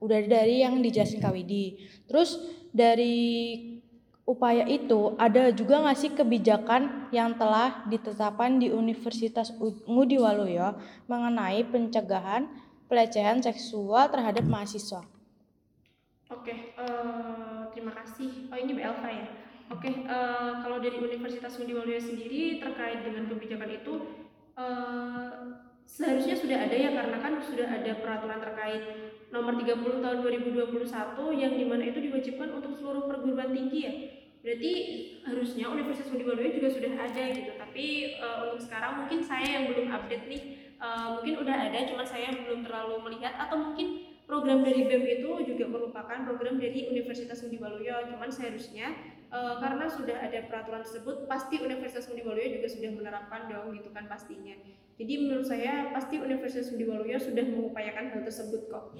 udah 0.00 0.20
dari 0.24 0.64
yang 0.64 0.80
dijelasin 0.80 1.20
Kak 1.20 1.36
Widi. 1.36 1.76
Terus 2.08 2.40
dari 2.72 3.16
upaya 4.24 4.64
itu 4.64 5.12
ada 5.20 5.52
juga 5.52 5.84
nggak 5.84 5.98
sih 6.00 6.16
kebijakan 6.16 7.12
yang 7.12 7.36
telah 7.36 7.84
ditetapkan 7.92 8.56
di 8.56 8.72
Universitas 8.72 9.52
Ngudi 9.60 10.16
Waluyo 10.16 10.72
mengenai 11.04 11.68
pencegahan 11.68 12.48
pelecehan 12.88 13.44
seksual 13.44 14.08
terhadap 14.08 14.48
mahasiswa? 14.48 15.15
Oke, 16.26 16.74
uh, 16.74 17.70
terima 17.70 17.94
kasih. 17.94 18.50
Oh 18.50 18.58
ini 18.58 18.74
Elva 18.74 19.06
ya. 19.06 19.30
Oke, 19.70 20.06
uh, 20.10 20.58
kalau 20.58 20.82
dari 20.82 20.98
Universitas 20.98 21.54
Ngudi 21.54 21.74
Waluyo 21.74 22.02
sendiri 22.02 22.58
terkait 22.58 23.06
dengan 23.06 23.30
kebijakan 23.30 23.70
itu 23.70 23.94
uh, 24.58 25.54
seharusnya 25.86 26.34
sudah 26.34 26.66
ada 26.66 26.74
ya 26.74 26.90
karena 26.90 27.22
kan 27.22 27.38
sudah 27.38 27.70
ada 27.70 28.02
peraturan 28.02 28.42
terkait 28.42 28.82
nomor 29.30 29.54
30 29.54 30.02
tahun 30.02 30.18
2021 30.22 30.82
yang 31.38 31.52
di 31.54 31.64
mana 31.66 31.82
itu 31.94 31.98
diwajibkan 32.02 32.58
untuk 32.58 32.74
seluruh 32.74 33.06
perguruan 33.06 33.54
tinggi 33.54 33.80
ya. 33.86 33.94
Berarti 34.42 34.72
harusnya 35.30 35.70
Universitas 35.70 36.10
Ngudi 36.10 36.26
Waluyo 36.26 36.50
juga 36.58 36.68
sudah 36.74 36.92
ada 37.06 37.22
gitu. 37.30 37.54
Tapi 37.54 37.86
uh, 38.18 38.50
untuk 38.50 38.66
sekarang 38.66 39.06
mungkin 39.06 39.22
saya 39.22 39.62
yang 39.62 39.70
belum 39.70 39.94
update 39.94 40.26
nih, 40.26 40.42
uh, 40.82 41.22
mungkin 41.22 41.34
udah 41.46 41.70
ada, 41.70 41.78
cuma 41.86 42.02
saya 42.02 42.34
belum 42.34 42.66
terlalu 42.66 42.98
melihat 43.06 43.38
atau 43.38 43.62
mungkin 43.62 43.85
program 44.36 44.60
dari 44.60 44.84
BEM 44.84 45.04
itu 45.08 45.30
juga 45.48 45.64
merupakan 45.64 46.28
program 46.28 46.60
dari 46.60 46.92
Universitas 46.92 47.40
Ngudi 47.40 47.56
Waluyo 47.56 48.04
cuman 48.12 48.28
seharusnya 48.28 48.92
e, 49.32 49.38
karena 49.64 49.88
sudah 49.88 50.12
ada 50.20 50.44
peraturan 50.44 50.84
tersebut 50.84 51.24
pasti 51.24 51.56
Universitas 51.56 52.04
Ngudi 52.04 52.20
Waluyo 52.20 52.60
juga 52.60 52.68
sudah 52.68 52.90
menerapkan 52.92 53.48
dong 53.48 53.72
gitu 53.72 53.88
kan 53.96 54.04
pastinya. 54.04 54.52
Jadi 55.00 55.12
menurut 55.24 55.48
saya 55.48 55.88
pasti 55.96 56.20
Universitas 56.20 56.68
Ngudi 56.68 56.84
Waluyo 56.84 57.16
sudah 57.16 57.44
mengupayakan 57.48 58.12
hal 58.12 58.20
tersebut 58.28 58.68
kok. 58.68 58.92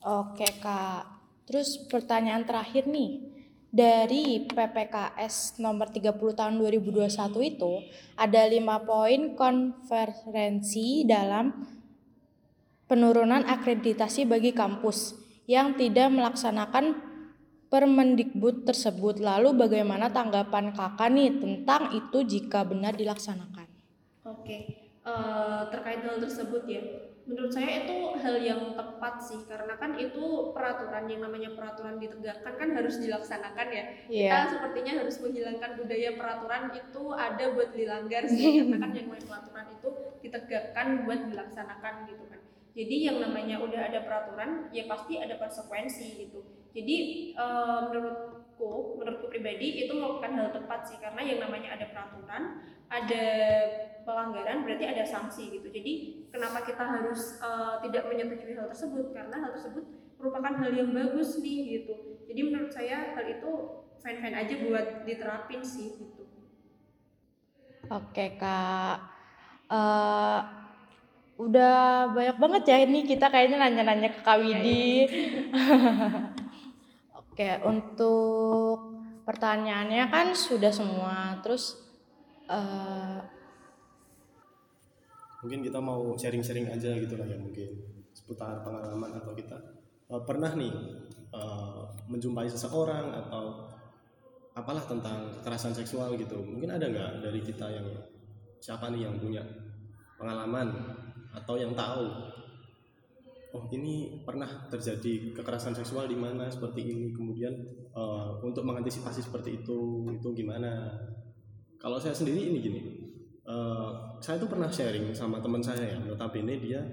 Oke 0.00 0.48
kak. 0.64 1.04
Terus 1.44 1.84
pertanyaan 1.92 2.48
terakhir 2.48 2.88
nih. 2.88 3.28
Dari 3.68 4.48
PPKS 4.48 5.60
nomor 5.60 5.92
30 5.92 6.16
tahun 6.16 6.56
2021 6.56 7.04
itu 7.44 7.72
ada 8.16 8.48
lima 8.48 8.80
poin 8.80 9.36
konferensi 9.36 11.04
dalam 11.04 11.52
penurunan 12.88 13.44
akreditasi 13.44 14.24
bagi 14.24 14.56
kampus 14.56 15.14
yang 15.44 15.76
tidak 15.76 16.08
melaksanakan 16.10 17.08
Permendikbud 17.68 18.64
tersebut. 18.64 19.20
Lalu 19.20 19.52
bagaimana 19.52 20.08
tanggapan 20.08 20.72
kakak 20.72 21.12
nih 21.12 21.36
tentang 21.36 21.92
itu 21.92 22.24
jika 22.24 22.64
benar 22.64 22.96
dilaksanakan? 22.96 23.68
Oke, 24.24 24.88
uh, 25.04 25.68
terkait 25.68 26.00
hal 26.00 26.16
tersebut 26.16 26.64
ya, 26.64 26.80
menurut 27.28 27.52
saya 27.52 27.84
itu 27.84 28.16
hal 28.24 28.40
yang 28.40 28.72
tepat 28.72 29.20
sih 29.20 29.44
karena 29.44 29.76
kan 29.76 30.00
itu 30.00 30.56
peraturan 30.56 31.12
yang 31.12 31.20
namanya 31.28 31.52
peraturan 31.52 32.00
ditegakkan 32.00 32.56
kan 32.56 32.72
harus 32.72 32.96
dilaksanakan 33.04 33.68
ya. 33.68 33.84
Yeah. 34.08 34.32
Kita 34.32 34.40
sepertinya 34.56 35.04
harus 35.04 35.20
menghilangkan 35.20 35.70
budaya 35.76 36.10
peraturan 36.16 36.62
itu 36.72 37.02
ada 37.12 37.44
buat 37.52 37.70
dilanggar 37.76 38.24
sih 38.32 38.64
karena 38.64 38.76
kan 38.80 38.90
yang 38.96 39.12
namanya 39.12 39.28
peraturan 39.28 39.66
itu 39.76 39.88
ditegakkan 40.24 40.86
buat 41.04 41.20
dilaksanakan 41.28 41.94
gitu 42.08 42.24
kan 42.32 42.47
jadi 42.76 43.10
yang 43.10 43.18
namanya 43.18 43.58
udah 43.58 43.90
ada 43.90 44.04
peraturan 44.04 44.70
ya 44.70 44.86
pasti 44.86 45.18
ada 45.18 45.34
konsekuensi 45.40 46.26
gitu. 46.26 46.40
Jadi 46.76 46.96
e, 47.34 47.46
menurutku 47.90 49.00
menurutku 49.00 49.26
pribadi 49.32 49.86
itu 49.86 49.92
merupakan 49.96 50.30
hal 50.30 50.48
tepat 50.54 50.80
sih 50.86 50.98
karena 51.00 51.20
yang 51.24 51.38
namanya 51.42 51.74
ada 51.74 51.86
peraturan 51.90 52.42
ada 52.88 53.24
pelanggaran 54.06 54.62
berarti 54.62 54.84
ada 54.84 55.02
sanksi 55.02 55.58
gitu. 55.58 55.68
Jadi 55.72 55.92
kenapa 56.30 56.62
kita 56.62 56.84
harus 56.84 57.40
e, 57.42 57.50
tidak 57.88 58.04
menyetujui 58.06 58.54
hal 58.54 58.70
tersebut? 58.70 59.10
Karena 59.10 59.36
hal 59.42 59.50
tersebut 59.58 59.84
merupakan 60.18 60.54
hal 60.62 60.70
yang 60.70 60.90
bagus 60.94 61.40
nih 61.42 61.82
gitu. 61.82 61.94
Jadi 62.30 62.40
menurut 62.46 62.70
saya 62.70 63.16
hal 63.16 63.26
itu 63.26 63.50
fine 64.04 64.18
fine 64.22 64.36
aja 64.38 64.54
buat 64.62 64.86
diterapin 65.02 65.60
sih 65.64 65.98
gitu. 65.98 66.22
Oke 67.88 68.36
kak. 68.36 68.98
Uh, 69.68 70.67
udah 71.38 72.10
banyak 72.10 72.36
banget 72.36 72.62
ya 72.66 72.76
ini 72.82 73.06
kita 73.06 73.30
kayaknya 73.30 73.62
nanya-nanya 73.62 74.10
ke 74.10 74.20
Kak 74.26 74.42
Widi. 74.42 75.06
Oke, 77.18 77.62
untuk 77.62 78.98
pertanyaannya 79.22 80.10
kan 80.10 80.34
sudah 80.34 80.74
semua. 80.74 81.38
Terus 81.38 81.78
uh, 82.50 83.22
mungkin 85.46 85.62
kita 85.62 85.78
mau 85.78 86.18
sharing-sharing 86.18 86.66
aja 86.66 86.90
gitu 86.98 87.14
lah 87.14 87.30
ya 87.30 87.38
mungkin 87.38 87.70
seputar 88.10 88.66
pengalaman 88.66 89.22
atau 89.22 89.30
kita 89.38 89.54
uh, 90.10 90.26
pernah 90.26 90.50
nih 90.58 90.74
uh, 91.30 91.86
menjumpai 92.10 92.50
seseorang 92.50 93.14
atau 93.14 93.70
apalah 94.58 94.82
tentang 94.82 95.30
kekerasan 95.38 95.70
seksual 95.70 96.18
gitu. 96.18 96.42
Mungkin 96.42 96.74
ada 96.74 96.90
nggak 96.90 97.22
dari 97.22 97.40
kita 97.46 97.70
yang 97.70 97.86
siapa 98.58 98.90
nih 98.90 99.06
yang 99.06 99.14
punya 99.22 99.46
pengalaman 100.18 100.74
atau 101.34 101.54
yang 101.58 101.72
tahu? 101.72 102.06
Oh 103.48 103.64
ini 103.72 104.20
pernah 104.28 104.68
terjadi 104.68 105.32
kekerasan 105.32 105.72
seksual 105.72 106.04
di 106.04 106.16
mana 106.16 106.52
seperti 106.52 106.84
ini? 106.84 107.16
Kemudian 107.16 107.52
uh, 107.96 108.36
untuk 108.44 108.64
mengantisipasi 108.68 109.24
seperti 109.24 109.64
itu 109.64 110.08
itu 110.12 110.28
gimana? 110.36 110.92
Kalau 111.80 111.96
saya 111.96 112.12
sendiri 112.12 112.52
ini 112.52 112.58
gini 112.60 112.80
uh, 113.48 114.20
saya 114.20 114.36
tuh 114.36 114.50
pernah 114.52 114.68
sharing 114.68 115.10
sama 115.16 115.40
teman 115.40 115.64
saya 115.64 115.96
ya 115.96 115.98
notabene 116.04 116.60
dia 116.60 116.84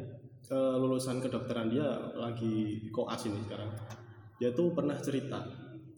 uh, 0.49 0.75
lulusan 0.79 1.19
kedokteran 1.19 1.67
dia 1.67 1.85
lagi 2.15 2.87
koas 2.89 3.27
ini 3.27 3.43
sekarang. 3.43 3.69
Dia 4.39 4.51
tuh 4.55 4.71
pernah 4.71 4.95
cerita 4.99 5.43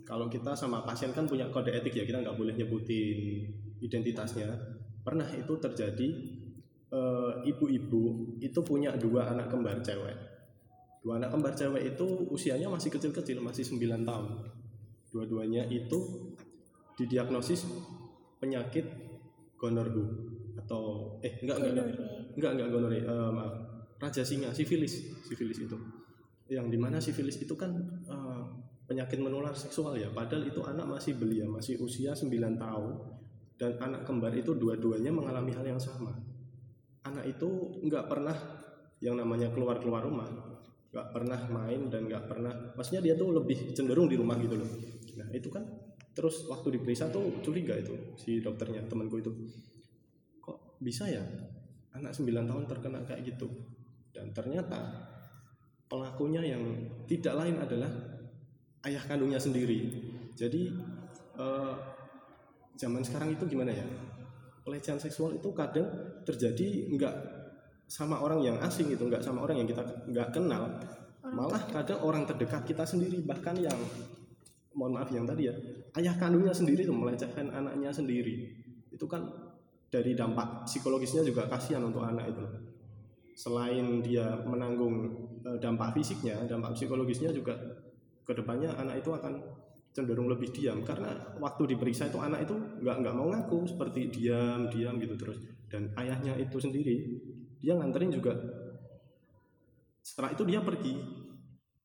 kalau 0.07 0.31
kita 0.31 0.55
sama 0.55 0.87
pasien 0.87 1.13
kan 1.13 1.27
punya 1.29 1.51
kode 1.53 1.69
etik 1.69 1.93
ya 1.93 2.03
kita 2.07 2.23
nggak 2.25 2.37
boleh 2.37 2.55
nyebutin 2.57 3.45
identitasnya. 3.83 4.49
Pernah 5.05 5.27
itu 5.35 5.53
terjadi 5.59 6.09
ibu-ibu 7.43 8.03
uh, 8.07 8.39
itu 8.39 8.59
punya 8.63 8.95
dua 8.95 9.27
anak 9.35 9.51
kembar 9.51 9.83
cewek. 9.83 10.15
Dua 11.03 11.19
anak 11.19 11.35
kembar 11.35 11.51
cewek 11.51 11.95
itu 11.95 12.05
usianya 12.31 12.71
masih 12.71 12.91
kecil-kecil, 12.91 13.43
masih 13.43 13.63
9 13.67 14.07
tahun. 14.07 14.27
Dua-duanya 15.11 15.67
itu 15.67 16.31
didiagnosis 16.95 17.67
penyakit 18.39 18.87
gonorhu 19.59 20.03
atau 20.57 21.15
eh 21.23 21.39
enggak 21.43 21.59
enggak 21.59 21.71
enggak. 21.75 21.87
Enggak 22.37 22.51
enggak 22.55 22.67
gonore 22.71 22.99
uh, 23.03 23.31
maaf. 23.35 23.53
Raja 23.97 24.23
singa 24.23 24.53
sifilis 24.55 25.11
sifilis 25.27 25.59
itu. 25.59 25.77
Yang 26.47 26.67
di 26.71 26.77
mana 26.79 27.03
sifilis 27.03 27.35
itu 27.43 27.51
kan 27.59 27.75
uh, 28.07 28.47
penyakit 28.87 29.19
menular 29.19 29.51
seksual 29.51 29.99
ya. 29.99 30.07
Padahal 30.15 30.47
itu 30.47 30.63
anak 30.63 30.87
masih 30.87 31.19
belia 31.19 31.43
masih 31.43 31.75
usia 31.83 32.15
9 32.15 32.31
tahun. 32.55 32.93
Dan 33.57 33.73
anak 33.81 34.05
kembar 34.05 34.31
itu 34.37 34.53
dua-duanya 34.53 35.09
mengalami 35.09 35.49
hal 35.49 35.65
yang 35.65 35.81
sama 35.81 36.13
anak 37.07 37.25
itu 37.25 37.79
nggak 37.87 38.05
pernah 38.11 38.35
yang 38.99 39.15
namanya 39.15 39.53
keluar 39.53 39.79
keluar 39.79 40.03
rumah 40.03 40.27
nggak 40.87 41.07
pernah 41.13 41.39
main 41.51 41.91
dan 41.91 42.07
nggak 42.07 42.25
pernah 42.25 42.53
maksudnya 42.73 43.03
dia 43.03 43.15
tuh 43.19 43.35
lebih 43.35 43.75
cenderung 43.75 44.07
di 44.07 44.15
rumah 44.15 44.39
gitu 44.39 44.55
loh. 44.55 44.69
Nah 45.19 45.27
itu 45.35 45.51
kan 45.51 45.61
terus 46.15 46.47
waktu 46.49 46.79
diperiksa 46.79 47.13
tuh 47.13 47.43
curiga 47.43 47.77
itu 47.77 48.17
si 48.17 48.39
dokternya 48.39 48.87
temanku 48.87 49.19
itu. 49.21 49.31
Kok 50.41 50.81
bisa 50.81 51.05
ya? 51.05 51.21
Anak 51.93 52.13
9 52.17 52.29
tahun 52.29 52.63
terkena 52.65 53.03
kayak 53.05 53.35
gitu. 53.35 53.45
Dan 54.09 54.33
ternyata 54.33 54.79
pelakunya 55.85 56.41
yang 56.41 56.63
tidak 57.05 57.35
lain 57.35 57.61
adalah 57.61 57.91
ayah 58.87 59.03
kandungnya 59.05 59.37
sendiri. 59.37 59.91
Jadi 60.33 60.71
eh, 61.37 61.73
zaman 62.79 63.03
sekarang 63.03 63.37
itu 63.37 63.43
gimana 63.45 63.75
ya 63.75 63.85
pelecehan 64.67 64.99
seksual 64.99 65.39
itu 65.39 65.47
kadang 65.55 65.87
terjadi 66.27 66.91
nggak 66.91 67.15
sama 67.87 68.19
orang 68.19 68.43
yang 68.43 68.59
asing 68.59 68.91
itu 68.91 68.99
nggak 69.07 69.23
sama 69.23 69.47
orang 69.47 69.63
yang 69.63 69.67
kita 69.71 69.79
nggak 70.11 70.35
kenal. 70.35 70.67
Malah 71.23 71.63
kadang 71.71 72.03
orang 72.03 72.27
terdekat 72.27 72.67
kita 72.67 72.83
sendiri 72.83 73.23
bahkan 73.23 73.55
yang 73.55 73.75
mohon 74.75 74.99
maaf 74.99 75.07
yang 75.09 75.23
tadi 75.23 75.47
ya 75.47 75.55
ayah 75.97 76.13
kandungnya 76.19 76.51
sendiri 76.51 76.83
itu 76.83 76.91
melecehkan 76.91 77.47
anaknya 77.47 77.95
sendiri. 77.95 78.59
Itu 78.91 79.07
kan 79.07 79.23
dari 79.87 80.11
dampak 80.11 80.67
psikologisnya 80.67 81.23
juga 81.23 81.47
kasihan 81.47 81.87
untuk 81.87 82.03
anak 82.03 82.35
itu. 82.35 82.43
Selain 83.39 84.03
dia 84.03 84.35
menanggung 84.43 85.15
e, 85.47 85.55
dampak 85.63 85.95
fisiknya 85.95 86.43
dampak 86.43 86.75
psikologisnya 86.75 87.31
juga 87.31 87.55
ke 88.27 88.35
depannya 88.35 88.75
anak 88.75 88.99
itu 88.99 89.15
akan 89.15 89.39
cenderung 89.97 90.29
lebih 90.29 90.53
diam 90.53 90.85
karena 90.85 91.09
waktu 91.41 91.73
diperiksa 91.73 92.13
itu 92.13 92.21
anak 92.21 92.45
itu 92.45 92.53
nggak 92.53 92.95
nggak 93.01 93.15
mau 93.17 93.33
ngaku 93.33 93.65
seperti 93.65 94.13
diam 94.13 94.69
diam 94.69 95.01
gitu 95.01 95.17
terus. 95.17 95.41
Dan 95.65 95.89
ayahnya 95.97 96.37
itu 96.37 96.61
sendiri 96.61 97.17
dia 97.57 97.73
nganterin 97.73 98.13
juga. 98.13 98.37
Setelah 100.05 100.37
itu 100.37 100.45
dia 100.45 100.61
pergi. 100.61 100.93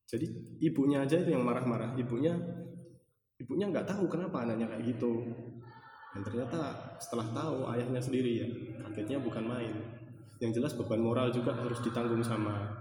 Jadi 0.05 0.29
ibunya 0.61 1.01
aja 1.01 1.17
itu 1.17 1.33
yang 1.33 1.41
marah-marah. 1.41 1.97
Ibunya 1.97 2.37
ibunya 3.41 3.65
nggak 3.73 3.89
tahu 3.89 4.05
kenapa 4.05 4.45
anaknya 4.45 4.69
kayak 4.69 4.93
gitu. 4.93 5.33
Dan 6.13 6.21
ternyata 6.21 6.93
setelah 7.01 7.25
tahu 7.33 7.65
ayahnya 7.73 7.97
sendiri 7.97 8.45
ya 8.45 8.47
kagetnya 8.85 9.17
bukan 9.25 9.41
main. 9.49 9.73
Yang 10.37 10.61
jelas 10.61 10.77
beban 10.77 11.01
moral 11.01 11.33
juga 11.33 11.57
harus 11.57 11.81
ditanggung 11.81 12.21
sama 12.21 12.77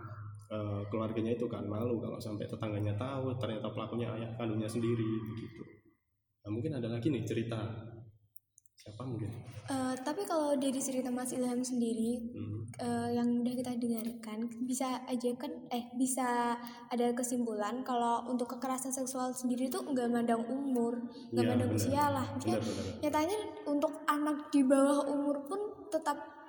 uh, 0.53 0.81
keluarganya 0.93 1.33
itu 1.33 1.49
kan 1.49 1.65
malu 1.65 1.97
kalau 1.99 2.21
sampai 2.21 2.45
tetangganya 2.45 2.93
tahu 3.01 3.33
ternyata 3.41 3.73
pelakunya 3.73 4.13
ayah 4.21 4.31
kandungnya 4.37 4.69
sendiri 4.69 5.09
begitu. 5.33 5.65
Nah, 6.43 6.51
mungkin 6.53 6.77
ada 6.77 6.89
lagi 6.93 7.09
nih 7.09 7.25
cerita. 7.25 7.61
Siapa 8.83 9.07
mungkin? 9.07 9.31
Uh, 9.71 9.95
tapi 10.03 10.27
kalau 10.27 10.59
dari 10.59 10.75
cerita 10.83 11.07
Mas 11.07 11.31
Ilham 11.31 11.63
sendiri 11.63 12.19
hmm. 12.35 12.83
uh, 12.83 13.09
yang 13.15 13.47
udah 13.47 13.55
kita 13.55 13.79
dengarkan 13.79 14.43
bisa 14.67 14.99
aja 15.07 15.31
kan 15.39 15.55
eh 15.71 15.87
bisa 15.95 16.59
ada 16.91 17.07
kesimpulan 17.15 17.87
kalau 17.87 18.27
untuk 18.27 18.59
kekerasan 18.59 18.91
seksual 18.91 19.31
sendiri 19.31 19.71
tuh 19.71 19.87
nggak 19.87 20.11
mandang 20.11 20.43
umur 20.51 20.99
nggak 21.31 21.47
ya, 21.47 21.51
mandang 21.55 21.71
bener. 21.71 21.79
usia 21.79 22.11
lah. 22.11 22.27
Nyatanya 22.99 23.39
untuk 23.71 24.03
anak 24.11 24.51
di 24.51 24.67
bawah 24.67 25.07
umur 25.07 25.47
pun 25.47 25.63
tetap 25.95 26.42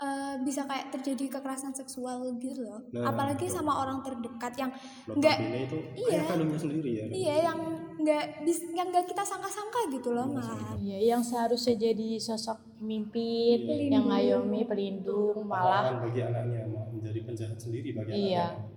uh, 0.00 0.34
bisa 0.42 0.64
kayak 0.64 0.94
terjadi 0.94 1.38
kekerasan 1.38 1.74
seksual 1.74 2.26
gitu 2.38 2.64
loh. 2.64 2.80
Nah, 2.94 3.12
apalagi 3.12 3.46
betul. 3.46 3.56
sama 3.58 3.82
orang 3.82 4.00
terdekat 4.00 4.54
yang 4.56 4.70
nggak 5.06 5.36
iya. 5.94 6.22
sendiri 6.58 6.90
ya. 6.94 7.04
Iya 7.10 7.36
yang 7.52 7.58
nggak 7.98 8.24
yang 8.78 8.88
nggak 8.94 9.06
kita 9.10 9.22
sangka-sangka 9.26 9.90
gitu 9.90 10.14
loh 10.14 10.30
iya, 10.30 10.36
malah 10.38 10.72
iya 10.78 10.98
yang 11.14 11.22
seharusnya 11.22 11.74
jadi 11.74 12.08
sosok 12.22 12.78
pemimpin 12.78 13.66
iya. 13.66 13.98
yang 13.98 14.06
ngayomi 14.06 14.62
pelindung 14.70 15.42
malah 15.42 15.98
bagi 15.98 16.22
anaknya 16.22 16.62
menjadi 16.94 17.20
penjahat 17.26 17.58
sendiri 17.58 17.98
bagi 17.98 18.30
iya. 18.30 18.54
anaknya. 18.54 18.70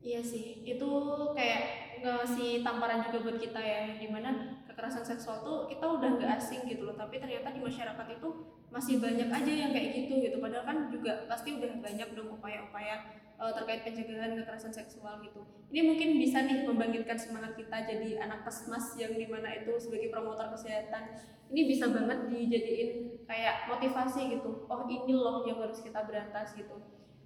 iya 0.00 0.20
sih 0.24 0.64
itu 0.64 0.90
kayak 1.36 1.62
ngasih 2.00 2.64
tamparan 2.64 3.04
juga 3.04 3.18
buat 3.28 3.38
kita 3.38 3.60
ya 3.60 3.80
di 4.00 4.08
mana 4.08 4.56
kekerasan 4.78 5.02
seksual 5.02 5.42
tuh 5.42 5.66
kita 5.66 5.82
udah 5.82 6.22
nggak 6.22 6.38
asing 6.38 6.62
gitu 6.70 6.86
loh 6.86 6.94
tapi 6.94 7.18
ternyata 7.18 7.50
di 7.50 7.58
masyarakat 7.58 8.06
itu 8.14 8.28
masih 8.68 9.00
banyak 9.00 9.28
aja 9.32 9.52
yang 9.52 9.70
kayak 9.72 9.90
gitu 9.96 10.20
gitu. 10.20 10.36
Padahal 10.38 10.64
kan 10.68 10.78
juga 10.92 11.24
pasti 11.24 11.56
udah 11.56 11.80
banyak 11.80 12.08
dong 12.12 12.36
upaya-upaya 12.36 13.16
uh, 13.40 13.52
terkait 13.56 13.80
pencegahan 13.84 14.36
kekerasan 14.36 14.72
seksual 14.72 15.24
gitu. 15.24 15.40
Ini 15.72 15.88
mungkin 15.88 16.20
bisa 16.20 16.44
nih 16.44 16.68
membangkitkan 16.68 17.16
semangat 17.16 17.56
kita 17.56 17.88
jadi 17.88 18.28
anak 18.28 18.44
kesmas 18.44 18.92
yang 19.00 19.16
di 19.16 19.24
mana 19.24 19.56
itu 19.56 19.72
sebagai 19.80 20.12
promotor 20.12 20.52
kesehatan. 20.52 21.16
Ini 21.48 21.60
bisa 21.64 21.88
banget 21.88 22.28
dijadiin 22.28 23.24
kayak 23.24 23.72
motivasi 23.72 24.36
gitu. 24.36 24.68
Oh 24.68 24.84
ini 24.84 25.16
loh 25.16 25.48
yang 25.48 25.64
harus 25.64 25.80
kita 25.80 26.04
berantas 26.04 26.52
gitu. 26.52 26.76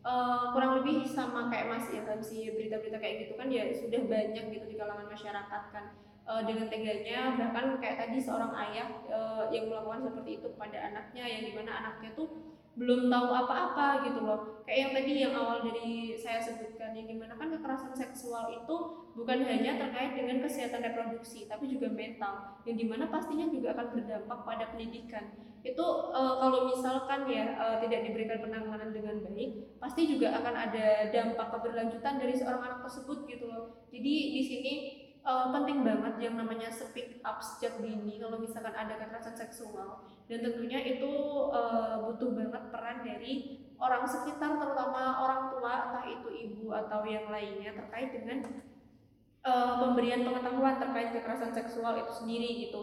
Uh, 0.02 0.50
kurang 0.50 0.82
lebih 0.82 1.06
sama 1.06 1.47
kayak 1.47 1.71
mas 1.71 1.87
ya 1.87 2.02
kan 2.02 2.18
si 2.18 2.50
berita-berita 2.50 2.99
kayak 2.99 3.23
gitu 3.23 3.38
kan 3.38 3.47
ya 3.47 3.71
sudah 3.71 4.02
banyak 4.02 4.50
gitu 4.50 4.66
di 4.66 4.75
kalangan 4.75 5.06
masyarakat 5.06 5.62
kan 5.71 5.94
uh, 6.26 6.43
dengan 6.47 6.67
teganya 6.71 7.35
bahkan 7.38 7.79
kayak 7.83 7.99
tadi 7.99 8.19
seorang 8.19 8.52
ayah 8.69 8.88
uh, 9.11 9.45
yang 9.50 9.67
melakukan 9.71 10.07
seperti 10.07 10.43
itu 10.43 10.47
kepada 10.55 10.79
anaknya 10.93 11.25
yang 11.26 11.43
di 11.47 11.52
mana 11.55 11.71
anaknya 11.83 12.11
tuh 12.14 12.52
belum 12.73 13.12
tahu 13.12 13.29
apa-apa 13.29 14.00
gitu 14.09 14.25
loh. 14.25 14.64
Kayak 14.64 14.79
yang 14.81 14.93
tadi 14.97 15.12
yang 15.21 15.35
awal 15.37 15.61
dari 15.61 16.17
saya 16.17 16.41
sebutkan 16.41 16.97
yang 16.97 17.05
di 17.05 17.17
mana 17.21 17.37
kan 17.37 17.52
kekerasan 17.52 17.93
seksual 17.93 18.49
itu 18.49 18.76
bukan 19.12 19.45
hanya 19.45 19.76
terkait 19.76 20.17
dengan 20.17 20.41
kesehatan 20.41 20.81
reproduksi 20.81 21.45
tapi 21.45 21.69
juga 21.69 21.93
mental 21.93 22.57
yang 22.64 22.81
di 22.81 22.88
mana 22.88 23.12
pastinya 23.12 23.45
juga 23.52 23.76
akan 23.76 23.87
berdampak 23.93 24.38
pada 24.49 24.64
pendidikan. 24.73 25.37
Itu 25.61 25.85
uh, 26.17 26.41
kalau 26.41 26.73
misalkan 26.73 27.29
ya 27.29 27.61
uh, 27.61 27.76
tidak 27.85 28.09
diberikan 28.09 28.41
penanganan 28.41 28.91
dengan 28.91 29.21
baik 29.21 29.77
pasti 29.77 30.09
juga 30.09 30.33
akan 30.40 30.55
ada 30.57 31.12
dampak 31.12 31.53
keberlanjutan 31.53 32.16
dari 32.16 32.33
seorang 32.33 32.62
anak 32.73 32.81
tersebut 32.88 33.29
gitu 33.29 33.53
loh. 33.53 33.85
Jadi 33.92 34.14
di 34.33 34.42
sini 34.42 34.75
uh, 35.22 35.46
penting 35.54 35.87
banget 35.87 36.14
yang 36.18 36.35
namanya 36.38 36.68
speak 36.70 37.22
up 37.22 37.38
sejak 37.38 37.78
dini 37.78 38.18
kalau 38.18 38.38
misalkan 38.38 38.74
ada 38.74 38.98
kekerasan 38.98 39.35
seksual. 39.35 40.06
Dan 40.26 40.42
tentunya 40.42 40.82
itu 40.82 41.11
uh, 41.50 42.02
butuh 42.06 42.30
banget 42.35 42.62
peran 42.70 43.02
dari 43.06 43.62
orang 43.82 44.06
sekitar 44.06 44.58
terutama 44.62 45.18
orang 45.26 45.50
tua 45.50 45.72
entah 45.90 46.06
itu 46.06 46.28
ibu 46.30 46.70
atau 46.70 47.02
yang 47.02 47.26
lainnya 47.30 47.74
terkait 47.74 48.14
dengan 48.14 48.46
uh, 49.42 49.82
pemberian 49.82 50.22
pengetahuan 50.22 50.78
terkait 50.78 51.11
kekerasan 51.11 51.50
seksual 51.50 51.98
itu 51.98 52.12
sendiri 52.14 52.68
gitu. 52.68 52.80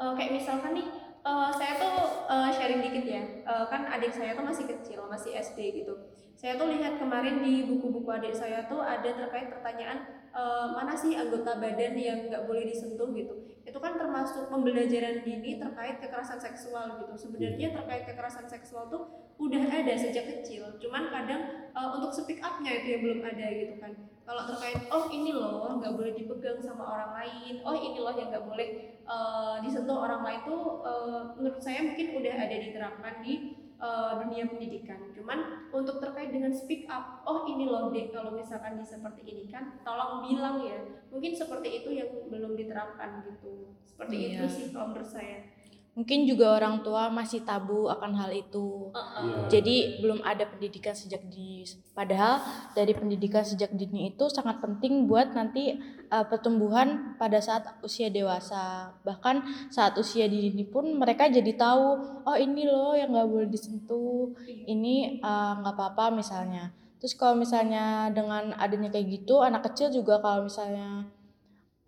Uh, 0.00 0.16
kayak 0.16 0.40
misalkan 0.40 0.74
nih 0.74 0.88
uh, 1.22 1.52
saya 1.54 1.78
tuh 1.78 2.26
uh, 2.26 2.50
sharing 2.50 2.82
dikit 2.82 3.06
ya. 3.06 3.22
Uh, 3.46 3.64
kan 3.70 3.86
adik 3.90 4.10
saya 4.10 4.34
tuh 4.34 4.46
masih 4.46 4.66
kecil 4.66 5.06
masih 5.06 5.34
SD 5.38 5.82
gitu. 5.82 5.94
Saya 6.34 6.56
tuh 6.56 6.72
lihat 6.72 6.96
kemarin 6.96 7.44
di 7.44 7.68
buku-buku 7.68 8.08
adik 8.08 8.32
saya 8.32 8.64
tuh 8.64 8.80
ada 8.80 9.06
terkait 9.06 9.52
pertanyaan 9.52 10.19
uh, 10.34 10.74
mana 10.74 10.94
sih 10.94 11.14
anggota 11.14 11.58
badan 11.58 11.94
yang 11.94 12.18
nggak 12.30 12.46
boleh 12.46 12.66
disentuh 12.66 13.10
gitu. 13.14 13.34
Itu 13.66 13.78
kan 13.78 13.94
termasuk 13.94 14.50
pembelajaran 14.50 15.22
dini 15.22 15.60
terkait 15.60 16.02
kekerasan 16.02 16.40
seksual 16.40 16.98
gitu. 17.04 17.14
Sebenarnya 17.14 17.68
iya. 17.70 17.76
terkait 17.76 18.02
kekerasan 18.08 18.46
seksual 18.50 18.90
tuh 18.90 19.06
udah 19.38 19.62
ada 19.68 19.94
sejak 19.94 20.26
kecil. 20.26 20.78
Cuman 20.82 21.10
kadang 21.12 21.70
uh, 21.74 21.94
untuk 21.98 22.10
speak 22.10 22.42
upnya 22.42 22.82
itu 22.82 22.86
yang 22.98 23.00
belum 23.06 23.20
ada 23.26 23.46
gitu 23.50 23.74
kan. 23.78 23.92
Kalau 24.26 24.42
terkait 24.46 24.78
oh 24.94 25.10
ini 25.10 25.34
loh 25.34 25.74
nggak 25.78 25.92
boleh 25.94 26.12
dipegang 26.14 26.62
sama 26.62 26.86
orang 26.86 27.12
lain. 27.18 27.54
Oh 27.66 27.74
ini 27.74 27.98
loh 27.98 28.14
yang 28.14 28.30
nggak 28.30 28.46
boleh 28.46 28.68
uh, 29.06 29.58
disentuh 29.62 29.98
orang 29.98 30.22
lain 30.22 30.40
tuh 30.46 30.82
uh, 30.86 31.34
menurut 31.34 31.58
saya 31.58 31.82
mungkin 31.82 32.14
udah 32.14 32.34
ada 32.38 32.56
diterapkan 32.56 33.22
di 33.26 33.59
uh, 33.80 34.20
dunia 34.22 34.46
pendidikan. 34.46 35.10
Cuman 35.16 35.68
untuk 35.74 35.98
terkait 35.98 36.30
dengan 36.30 36.52
speak 36.52 36.86
up, 36.86 37.24
oh 37.26 37.48
ini 37.48 37.66
loh 37.66 37.88
dek 37.90 38.12
kalau 38.14 38.36
misalkan 38.36 38.78
di 38.78 38.84
seperti 38.86 39.24
ini 39.26 39.50
kan, 39.50 39.80
tolong 39.82 40.22
bilang 40.22 40.62
ya. 40.62 40.78
Mungkin 41.10 41.32
seperti 41.34 41.82
itu 41.82 41.90
yang 41.96 42.10
belum 42.28 42.54
diterapkan 42.54 43.24
gitu. 43.26 43.74
Seperti 43.82 44.16
iya. 44.16 44.28
itu 44.38 44.44
sih 44.46 44.66
kalau 44.70 44.94
menurut 44.94 45.08
saya 45.08 45.59
mungkin 45.90 46.22
juga 46.22 46.54
orang 46.54 46.86
tua 46.86 47.10
masih 47.10 47.42
tabu 47.42 47.90
akan 47.90 48.14
hal 48.14 48.30
itu. 48.30 48.94
Uh-uh. 48.94 49.50
Jadi 49.50 49.98
belum 49.98 50.22
ada 50.22 50.46
pendidikan 50.46 50.94
sejak 50.94 51.26
di 51.26 51.66
padahal 51.92 52.40
dari 52.72 52.94
pendidikan 52.94 53.42
sejak 53.42 53.74
dini 53.74 54.14
itu 54.14 54.30
sangat 54.30 54.62
penting 54.62 55.10
buat 55.10 55.34
nanti 55.34 55.76
uh, 56.08 56.24
pertumbuhan 56.24 57.18
pada 57.18 57.42
saat 57.42 57.66
usia 57.82 58.08
dewasa. 58.08 58.94
Bahkan 59.02 59.68
saat 59.74 59.98
usia 59.98 60.30
dini 60.30 60.62
pun 60.62 60.86
mereka 60.94 61.26
jadi 61.26 61.52
tahu, 61.58 61.86
oh 62.24 62.36
ini 62.38 62.64
loh 62.64 62.94
yang 62.94 63.10
nggak 63.10 63.28
boleh 63.28 63.48
disentuh, 63.50 64.30
ini 64.46 65.18
eh, 65.18 65.52
nggak 65.58 65.74
uh, 65.74 65.78
apa-apa 65.78 66.14
misalnya. 66.14 66.70
Terus 67.00 67.16
kalau 67.16 67.40
misalnya 67.40 68.12
dengan 68.12 68.52
adanya 68.60 68.92
kayak 68.92 69.24
gitu, 69.24 69.40
anak 69.40 69.72
kecil 69.72 69.88
juga 69.88 70.20
kalau 70.20 70.46
misalnya 70.46 71.08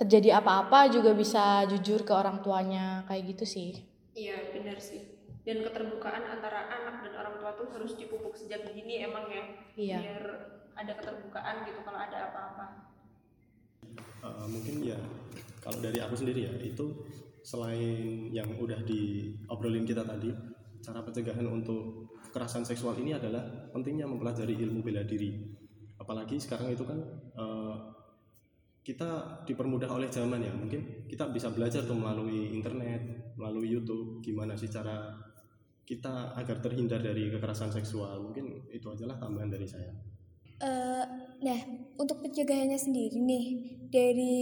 terjadi 0.01 0.41
apa-apa 0.41 0.91
juga 0.91 1.15
bisa 1.15 1.63
jujur 1.69 2.03
ke 2.03 2.11
orang 2.11 2.41
tuanya 2.43 3.05
kayak 3.07 3.37
gitu 3.37 3.45
sih. 3.45 3.92
Iya 4.13 4.53
benar 4.53 4.79
sih. 4.79 5.19
Dan 5.43 5.67
keterbukaan 5.67 6.23
antara 6.23 6.71
anak 6.71 7.03
dan 7.03 7.15
orang 7.19 7.35
tua 7.43 7.53
tuh 7.59 7.69
harus 7.75 7.99
dipupuk 7.99 8.37
sejak 8.39 8.63
dini 8.71 9.03
emang 9.03 9.27
ya. 9.27 9.45
Iya. 9.75 9.99
Biar 9.99 10.25
ada 10.79 10.93
keterbukaan 10.97 11.67
gitu 11.67 11.81
kalau 11.83 11.99
ada 11.99 12.19
apa-apa. 12.31 12.67
Uh, 14.23 14.47
mungkin 14.47 14.87
ya 14.87 14.99
kalau 15.59 15.83
dari 15.83 15.99
aku 15.99 16.15
sendiri 16.15 16.47
ya 16.47 16.55
itu 16.63 16.95
selain 17.43 18.31
yang 18.31 18.55
udah 18.55 18.79
diobrolin 18.87 19.83
kita 19.83 20.07
tadi 20.07 20.31
cara 20.83 21.03
pencegahan 21.03 21.47
untuk 21.47 22.07
kekerasan 22.31 22.63
seksual 22.63 22.95
ini 23.03 23.19
adalah 23.19 23.43
pentingnya 23.75 24.07
mempelajari 24.07 24.55
ilmu 24.63 24.83
bela 24.83 25.03
diri 25.03 25.43
apalagi 25.99 26.39
sekarang 26.39 26.75
itu 26.75 26.83
kan 26.83 26.99
uh, 27.39 27.92
kita 28.83 29.43
dipermudah 29.47 29.87
oleh 29.87 30.11
zaman 30.11 30.43
ya. 30.43 30.51
Mungkin 30.51 31.07
kita 31.07 31.31
bisa 31.31 31.55
belajar 31.55 31.87
tuh 31.87 31.95
melalui 31.95 32.51
internet 32.51 33.35
melalui 33.39 33.71
YouTube 33.71 34.21
gimana 34.21 34.59
sih 34.59 34.69
cara 34.69 35.15
kita 35.87 36.35
agar 36.39 36.59
terhindar 36.63 36.99
dari 37.03 37.31
kekerasan 37.31 37.71
seksual. 37.71 38.19
Mungkin 38.19 38.71
itu 38.71 38.87
ajalah 38.91 39.19
tambahan 39.19 39.51
dari 39.51 39.67
saya. 39.67 39.91
Uh, 40.63 41.03
nah 41.43 41.59
untuk 42.01 42.25
pencegahannya 42.25 42.79
sendiri 42.79 43.19
nih 43.21 43.45
dari 43.93 44.35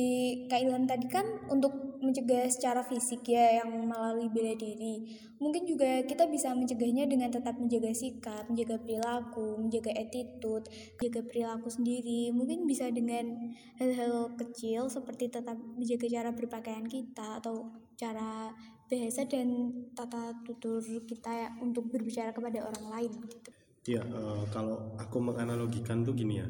Kak 0.46 0.60
Ilham 0.62 0.86
tadi 0.86 1.10
kan 1.10 1.26
untuk 1.50 1.98
mencegah 2.00 2.48
secara 2.48 2.80
fisik 2.80 3.28
ya 3.28 3.60
yang 3.60 3.70
melalui 3.84 4.32
bela 4.32 4.56
diri. 4.56 5.04
Mungkin 5.36 5.68
juga 5.68 6.00
kita 6.06 6.28
bisa 6.32 6.56
mencegahnya 6.56 7.04
dengan 7.04 7.28
tetap 7.28 7.60
menjaga 7.60 7.92
sikap 7.92 8.48
menjaga 8.48 8.80
perilaku 8.80 9.60
menjaga 9.60 9.92
attitude 9.92 10.66
menjaga 10.96 11.20
perilaku 11.28 11.68
sendiri. 11.68 12.32
Mungkin 12.32 12.64
bisa 12.64 12.88
dengan 12.88 13.52
hal-hal 13.76 14.32
kecil 14.40 14.88
seperti 14.88 15.28
tetap 15.28 15.56
menjaga 15.56 16.06
cara 16.08 16.30
berpakaian 16.32 16.86
kita 16.88 17.42
atau 17.42 17.68
cara 18.00 18.54
bahasa 18.90 19.22
dan 19.28 19.70
tata 19.94 20.34
tutur 20.42 20.82
kita 21.06 21.30
ya 21.30 21.48
untuk 21.62 21.86
berbicara 21.92 22.32
kepada 22.34 22.64
orang 22.64 22.86
lain. 22.90 23.12
Gitu. 23.28 23.50
Iya, 23.96 24.02
uh, 24.04 24.44
kalau 24.52 24.92
aku 25.00 25.22
menganalogikan 25.24 26.04
tuh 26.04 26.12
gini 26.12 26.42
ya, 26.42 26.48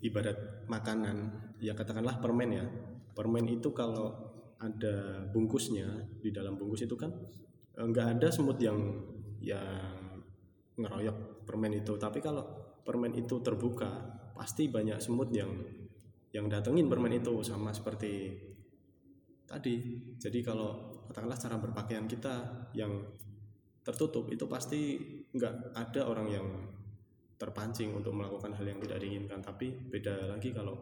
ibarat 0.00 0.64
makanan 0.68 1.32
ya 1.60 1.76
katakanlah 1.76 2.18
permen 2.18 2.50
ya. 2.50 2.64
Permen 3.12 3.44
itu 3.48 3.72
kalau 3.76 4.32
ada 4.60 5.24
bungkusnya 5.32 6.20
di 6.20 6.32
dalam 6.32 6.56
bungkus 6.56 6.84
itu 6.84 6.96
kan 6.96 7.12
eh, 7.76 7.84
nggak 7.84 8.18
ada 8.18 8.28
semut 8.32 8.60
yang 8.60 8.78
yang 9.40 9.64
ngeroyok 10.76 11.44
permen 11.44 11.80
itu. 11.80 11.96
Tapi 11.96 12.20
kalau 12.20 12.44
permen 12.84 13.12
itu 13.16 13.40
terbuka 13.44 14.20
pasti 14.32 14.72
banyak 14.72 14.96
semut 15.00 15.28
yang 15.32 15.52
yang 16.30 16.46
datengin 16.46 16.86
permen 16.88 17.20
itu 17.20 17.42
sama 17.44 17.74
seperti 17.74 18.38
tadi. 19.44 19.76
Jadi 20.16 20.38
kalau 20.40 21.02
katakanlah 21.10 21.36
cara 21.36 21.56
berpakaian 21.58 22.06
kita 22.06 22.68
yang 22.72 23.02
tertutup 23.82 24.30
itu 24.30 24.46
pasti 24.46 24.96
nggak 25.34 25.74
ada 25.74 26.06
orang 26.06 26.28
yang 26.30 26.46
terpancing 27.40 27.96
untuk 27.96 28.12
melakukan 28.12 28.52
hal 28.52 28.68
yang 28.68 28.76
tidak 28.84 29.00
diinginkan. 29.00 29.40
Tapi 29.40 29.72
beda 29.72 30.36
lagi 30.36 30.52
kalau 30.52 30.76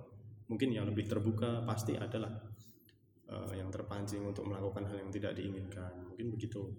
mungkin 0.50 0.74
yang 0.74 0.90
lebih 0.90 1.06
terbuka 1.06 1.62
pasti 1.62 1.94
adalah 1.94 2.34
uh, 3.30 3.52
yang 3.54 3.70
terpancing 3.70 4.26
untuk 4.26 4.42
melakukan 4.50 4.82
hal 4.90 4.98
yang 4.98 5.14
tidak 5.14 5.38
diinginkan. 5.38 6.10
Mungkin 6.10 6.34
begitu. 6.34 6.74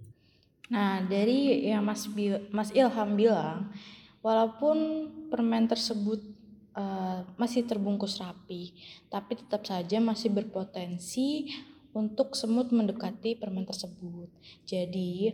Nah, 0.69 1.01
dari 1.07 1.65
yang 1.65 1.81
Mas, 1.81 2.05
Bil- 2.11 2.45
Mas 2.51 2.69
Ilham 2.75 3.17
bilang, 3.17 3.73
walaupun 4.21 5.09
permen 5.31 5.65
tersebut 5.65 6.21
uh, 6.77 7.25
masih 7.39 7.65
terbungkus 7.65 8.21
rapi, 8.21 8.75
tapi 9.09 9.39
tetap 9.39 9.65
saja 9.65 9.97
masih 9.97 10.29
berpotensi 10.29 11.49
untuk 11.89 12.37
semut 12.37 12.69
mendekati 12.69 13.33
permen 13.33 13.65
tersebut. 13.65 14.29
Jadi, 14.61 15.33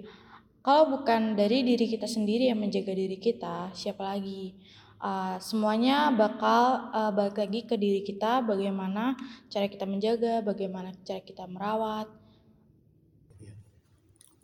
kalau 0.66 0.98
bukan 0.98 1.38
dari 1.38 1.62
diri 1.62 1.86
kita 1.86 2.10
sendiri 2.10 2.50
yang 2.50 2.58
menjaga 2.58 2.98
diri 2.98 3.22
kita, 3.22 3.70
siapa 3.78 4.02
lagi? 4.02 4.58
Uh, 4.98 5.38
semuanya 5.38 6.10
bakal 6.10 6.90
uh, 6.90 7.14
balik 7.14 7.38
lagi 7.38 7.70
ke 7.70 7.78
diri 7.78 8.02
kita, 8.02 8.42
bagaimana 8.42 9.14
cara 9.54 9.70
kita 9.70 9.86
menjaga, 9.86 10.42
bagaimana 10.42 10.90
cara 11.06 11.22
kita 11.22 11.46
merawat. 11.46 12.10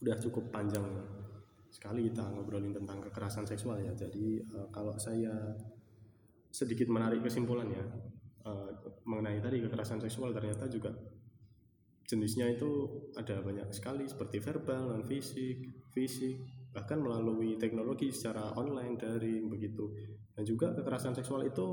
udah 0.02 0.18
cukup 0.18 0.50
panjang 0.50 0.82
sekali 1.70 2.10
kita 2.10 2.26
ngobrolin 2.34 2.74
tentang 2.74 3.00
kekerasan 3.06 3.46
seksual 3.46 3.78
ya 3.78 3.94
jadi 3.94 4.42
uh, 4.58 4.68
kalau 4.74 4.98
saya 4.98 5.30
sedikit 6.50 6.90
menarik 6.90 7.22
kesimpulannya 7.22 7.86
uh, 8.44 8.70
mengenai 9.06 9.38
tadi 9.38 9.62
kekerasan 9.62 10.02
seksual 10.02 10.34
ternyata 10.34 10.66
juga 10.66 10.90
jenisnya 12.12 12.52
itu 12.52 12.92
ada 13.16 13.40
banyak 13.40 13.72
sekali 13.72 14.04
seperti 14.04 14.44
verbal, 14.44 14.92
non 14.92 15.08
fisik, 15.08 15.88
fisik, 15.96 16.44
bahkan 16.76 17.00
melalui 17.00 17.56
teknologi 17.56 18.12
secara 18.12 18.52
online 18.60 19.00
daring 19.00 19.48
begitu. 19.48 19.96
Dan 20.36 20.44
juga 20.44 20.76
kekerasan 20.76 21.16
seksual 21.16 21.48
itu 21.48 21.68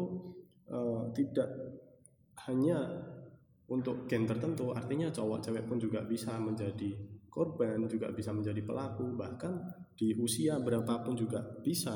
uh, 0.71 1.11
tidak 1.11 1.51
hanya 2.47 2.79
untuk 3.67 4.07
gen 4.07 4.31
tertentu, 4.31 4.71
artinya 4.71 5.11
cowok 5.11 5.43
cewek 5.43 5.67
pun 5.67 5.83
juga 5.83 6.07
bisa 6.07 6.39
menjadi 6.39 7.19
korban 7.39 7.85
juga 7.87 8.11
bisa 8.11 8.35
menjadi 8.35 8.65
pelaku 8.67 9.15
bahkan 9.15 9.63
di 9.95 10.17
usia 10.19 10.59
berapapun 10.59 11.15
juga 11.15 11.39
bisa 11.63 11.95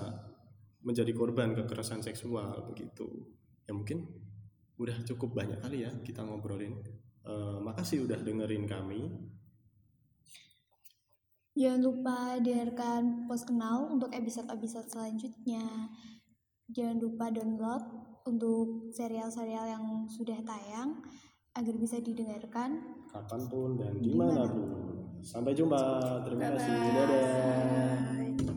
menjadi 0.86 1.10
korban 1.10 1.50
kekerasan 1.56 1.98
seksual 1.98 2.62
begitu 2.70 3.10
ya 3.66 3.72
mungkin 3.74 4.06
udah 4.78 5.02
cukup 5.02 5.34
banyak 5.34 5.58
kali 5.58 5.82
ya 5.82 5.90
kita 6.06 6.22
ngobrolin 6.22 6.78
uh, 7.26 7.58
makasih 7.62 8.04
udah 8.06 8.18
dengerin 8.20 8.66
kami 8.66 9.10
Jangan 11.52 11.84
lupa 11.84 12.40
dengarkan 12.40 13.28
post 13.28 13.44
kenal 13.44 13.92
untuk 13.92 14.08
episode-episode 14.08 14.88
selanjutnya. 14.88 15.92
Jangan 16.72 16.96
lupa 16.96 17.28
download 17.28 17.84
untuk 18.24 18.88
serial-serial 18.96 19.68
yang 19.68 19.84
sudah 20.08 20.40
tayang 20.48 21.04
agar 21.52 21.74
bisa 21.76 22.00
didengarkan 22.00 22.80
kapan 23.12 23.42
pun 23.52 23.76
dan 23.76 24.00
di 24.00 24.16
mana 24.16 24.48
pun. 24.48 24.96
Sampai 25.20 25.52
jumpa. 25.52 25.76
Terima 26.24 26.56
kasih. 26.56 26.72
Dadah. 26.72 28.51